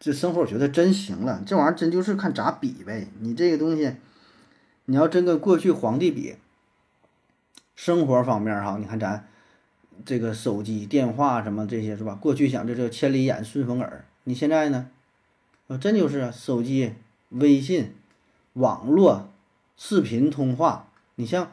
[0.00, 3.08] 这生活我觉得真行了，这玩意儿真就是看咋比呗。
[3.20, 3.94] 你这个东西，
[4.84, 6.36] 你要真跟过去皇帝比，
[7.74, 9.26] 生活方面哈，你看咱
[10.04, 12.14] 这个手机、电话什么这些是吧？
[12.14, 14.88] 过去想这叫千里眼、顺风耳，你现在呢？
[15.66, 16.94] 啊，真就是手机、
[17.30, 17.92] 微信、
[18.58, 19.28] 网络、
[19.76, 20.88] 视频通话。
[21.14, 21.48] 你像，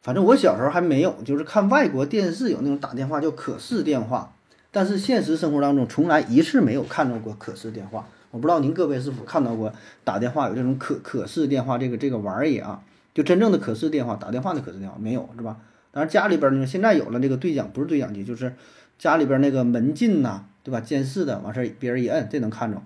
[0.00, 4.32] 反正我小时候还没有，就是看外国电视有那种打电话叫可视电话。
[4.70, 8.06] 但是现实生活当中，从来一次没有看到过可视电话。
[8.30, 9.72] 我不知道您各位是否看到过
[10.04, 12.82] 打电话有这种可可视电话这个这个玩意啊？
[13.14, 15.56] 就真正的可视电话，打电话的可视电话没有是吧？
[15.90, 18.54] 当然家里边呢，现在有了这个对讲，不是对讲机，就是
[18.98, 20.80] 家里边那个门禁呐，对吧？
[20.80, 22.82] 监视的，完事儿别人一摁，这能看着。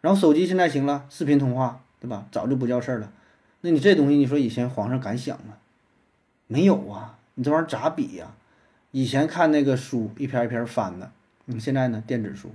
[0.00, 2.26] 然后手机现在行了，视频通话，对吧？
[2.30, 3.12] 早就不叫事儿了。
[3.60, 5.58] 那你这东西，你说以前皇上敢想吗？
[6.46, 8.34] 没有啊，你这玩意儿咋比呀？
[8.90, 11.10] 以前看那个书，一篇一篇翻的。
[11.44, 12.02] 你现在呢？
[12.06, 12.50] 电子书，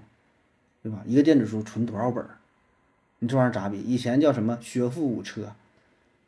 [0.82, 1.04] 对吧？
[1.06, 2.26] 一个电子书存多少本？
[3.20, 3.80] 你这玩意儿咋比？
[3.80, 5.54] 以前叫什么学富五车，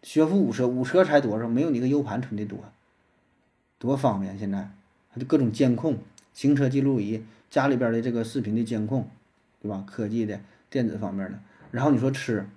[0.02, 1.48] 学富五车，五车才多少？
[1.48, 2.60] 没有你个 U 盘存的多，
[3.78, 4.38] 多方便！
[4.38, 4.70] 现在
[5.12, 5.98] 还就各种监控，
[6.34, 9.10] 行车记录仪，家里边的这个视频的监控，
[9.62, 9.84] 对吧？
[9.88, 10.40] 科技的
[10.70, 11.40] 电子方面的。
[11.72, 12.48] 然后你说吃，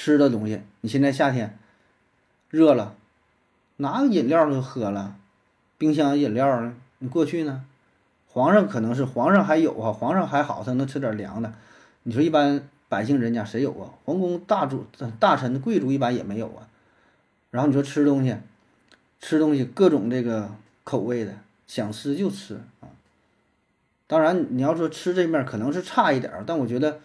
[0.00, 1.58] 吃的东西，你现在夏天
[2.50, 2.94] 热了，
[3.78, 5.16] 拿个饮料就喝了，
[5.76, 6.76] 冰箱饮料呢？
[7.00, 7.64] 你过去呢？
[8.28, 11.52] 皇上可能是皇上还有啊，皇上还好，他能吃点凉的。
[12.04, 13.90] 你说一般百姓人家谁有啊？
[14.04, 14.86] 皇宫大主、
[15.18, 16.68] 大臣、贵族一般也没有啊。
[17.50, 18.36] 然后你说吃东西，
[19.18, 20.48] 吃东西各种这个
[20.84, 21.34] 口味的，
[21.66, 22.86] 想吃就吃啊。
[24.06, 27.00] 当然你要说吃这面可能是差一点儿，但我觉得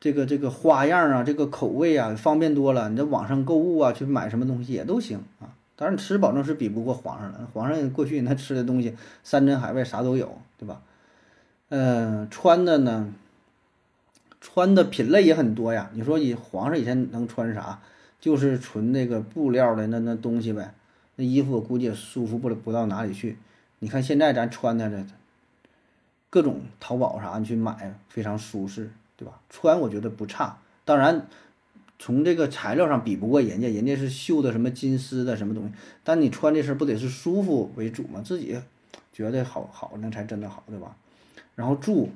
[0.00, 2.88] 这个这个花样啊，这个口味啊方便多了。
[2.88, 5.54] 你在网上购物啊，去买什么东西也都行啊。
[5.76, 10.82] 当然吃保证是比不过皇上了，皇上过去那吃的东西山珍海味啥都有，对吧？
[11.68, 13.12] 嗯，穿的呢，
[14.40, 15.90] 穿的品类也很多呀。
[15.94, 17.80] 你说你皇上以前能穿啥？
[18.20, 20.74] 就是纯那个布料的那那东西呗。
[21.14, 23.36] 那衣服我估计也舒服不了不到哪里去。
[23.80, 25.04] 你看现在咱穿的这
[26.30, 29.40] 各种淘宝啥你去买非常舒适，对吧？
[29.50, 30.56] 穿我觉得不差，
[30.86, 31.26] 当然。
[32.00, 35.72] 从这个材料上比不过人家，人家是绣的什么金丝的什么东西，
[36.04, 38.22] 但你穿这身不得是舒服为主吗？
[38.24, 38.56] 自己
[39.12, 40.94] 觉得好好那才真的好，对吧？
[41.56, 42.10] 然后住，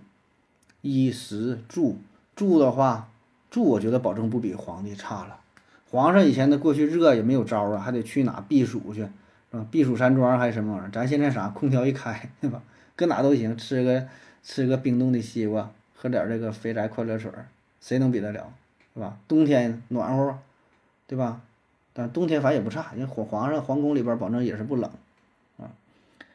[0.83, 1.99] 衣食住
[2.37, 3.09] 住的话，
[3.51, 5.41] 住我觉得保证不比皇帝差了。
[5.91, 9.09] 皇上以前的过去热也没有招啊，还得去哪避暑去，是
[9.51, 9.67] 吧？
[9.69, 10.91] 避暑山庄还是什么玩意儿？
[10.93, 11.49] 咱现在啥？
[11.49, 12.63] 空调一开，对吧？
[12.95, 14.07] 搁哪都行，吃个
[14.45, 15.69] 吃个冰冻的西瓜，
[16.03, 17.31] 喝点这个肥宅快乐水，
[17.81, 18.53] 谁能比得了？
[18.93, 19.17] 是吧？
[19.29, 20.37] 冬天暖和，
[21.07, 21.41] 对吧？
[21.93, 24.91] 但冬天反正也不差，因为皇皇上皇宫里边保证也是不冷，
[25.59, 25.71] 啊。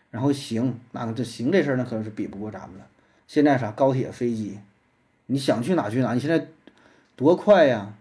[0.10, 2.88] 然后行，那这行这事儿那可是比不过咱们了。
[3.28, 4.58] 现在啥高铁飞机，
[5.26, 6.48] 你想去哪去哪，你现在
[7.18, 7.94] 多快呀，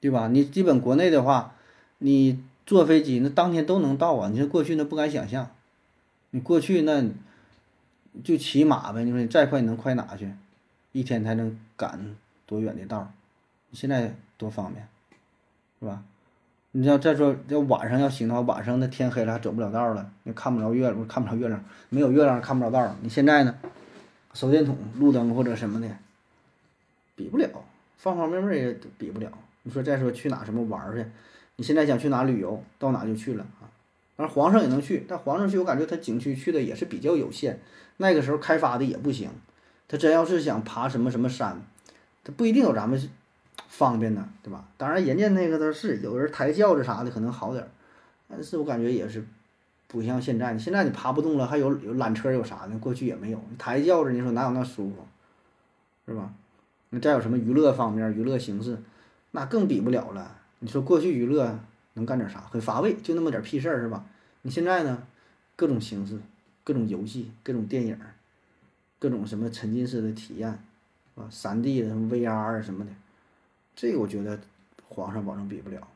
[0.00, 0.26] 对吧？
[0.26, 1.54] 你基本国内的话，
[1.98, 4.28] 你坐飞机那当天都能到啊！
[4.32, 5.48] 你说过去那不敢想象，
[6.30, 7.04] 你过去那
[8.22, 10.30] 就骑马呗，你说你再快你能快哪去？
[10.92, 12.14] 一天才能赶
[12.46, 13.08] 多远的道儿？
[13.72, 14.86] 现在多方便，
[15.80, 16.02] 是吧？
[16.76, 22.96] 你要再说要晚上要行的话，晚上那天黑了还走不了道了，你看不着月，看不着月亮，没有月亮看不着道。
[23.00, 23.56] 你现在呢，
[24.32, 25.88] 手电筒、路灯或者什么的，
[27.16, 27.48] 比不了，
[27.96, 29.30] 方方面面也比不了。
[29.62, 31.04] 你说再说去哪什么玩去？
[31.56, 33.70] 你现在想去哪旅游，到哪就去了啊。
[34.16, 37.60] 当然皇上也能去，但皇上去我感觉他景区去的也是比较有限，
[37.96, 39.30] 那个时候开发的也不行。
[39.86, 41.60] 他真要是想爬什么什么山，
[42.24, 43.00] 他不一定有咱们
[43.68, 44.64] 方便呢，对吧？
[44.76, 47.68] 当然人家那个倒是有人抬轿子啥的可能好点儿，
[48.28, 49.24] 但是我感觉也是
[49.86, 50.56] 不像现在。
[50.58, 53.40] 现在你爬不动了，还有有缆车有啥的，过去也没有。
[53.58, 55.06] 抬轿子你说哪有那舒服，
[56.06, 56.32] 是吧？
[56.90, 58.78] 那再有什么娱乐方面、娱乐形式，
[59.32, 60.38] 那更比不了了。
[60.60, 61.58] 你说过去娱乐
[61.92, 62.40] 能干点啥？
[62.50, 64.04] 很乏味，就那么点屁事儿，是吧？
[64.42, 65.02] 你现在呢，
[65.56, 66.18] 各种形式、
[66.64, 67.96] 各种游戏、各种电影、
[68.98, 70.48] 各种什么沉浸式的体验，
[71.14, 72.90] 啊，三 D 的什么 VR 什么的，
[73.76, 74.40] 这个我觉得
[74.88, 75.86] 皇上保证比不了。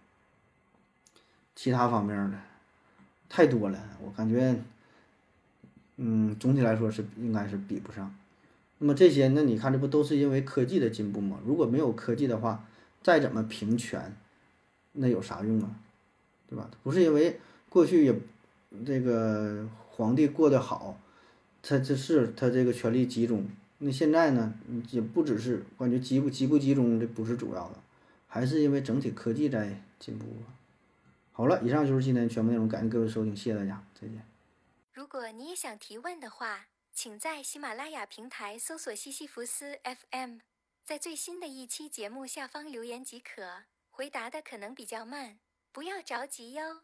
[1.57, 2.39] 其他方面的
[3.29, 4.55] 太多了，我感觉，
[5.97, 8.15] 嗯，总体来说是应该是比不上。
[8.79, 11.41] 那么这些，那你看这不都是因为科技的进步吗？
[11.45, 12.65] 如果没有科技的话，
[13.03, 14.15] 再怎么平权？
[14.93, 15.71] 那有啥用啊，
[16.49, 16.71] 对吧？
[16.83, 18.21] 不是因为过去也
[18.87, 19.69] 这个
[19.99, 20.97] 皇帝过得好，
[21.61, 23.45] 他这是他这个权力集中。
[23.79, 24.55] 那现在呢，
[24.93, 27.75] 也不只是感觉集不集不集中，这不是主要的，
[28.29, 30.25] 还是因为整体科技在进步。
[31.33, 34.25] 好了，以上就是今天全部内容，感谢各位收听，谢谢大家，再见。
[34.93, 40.39] 如果你也想提问的话，请在喜马拉雅平台搜索西西弗斯 FM，
[40.85, 43.65] 在最新的一期节目下方留言即可。
[43.91, 45.41] 回答的可能比较慢，
[45.73, 46.83] 不要着急哟。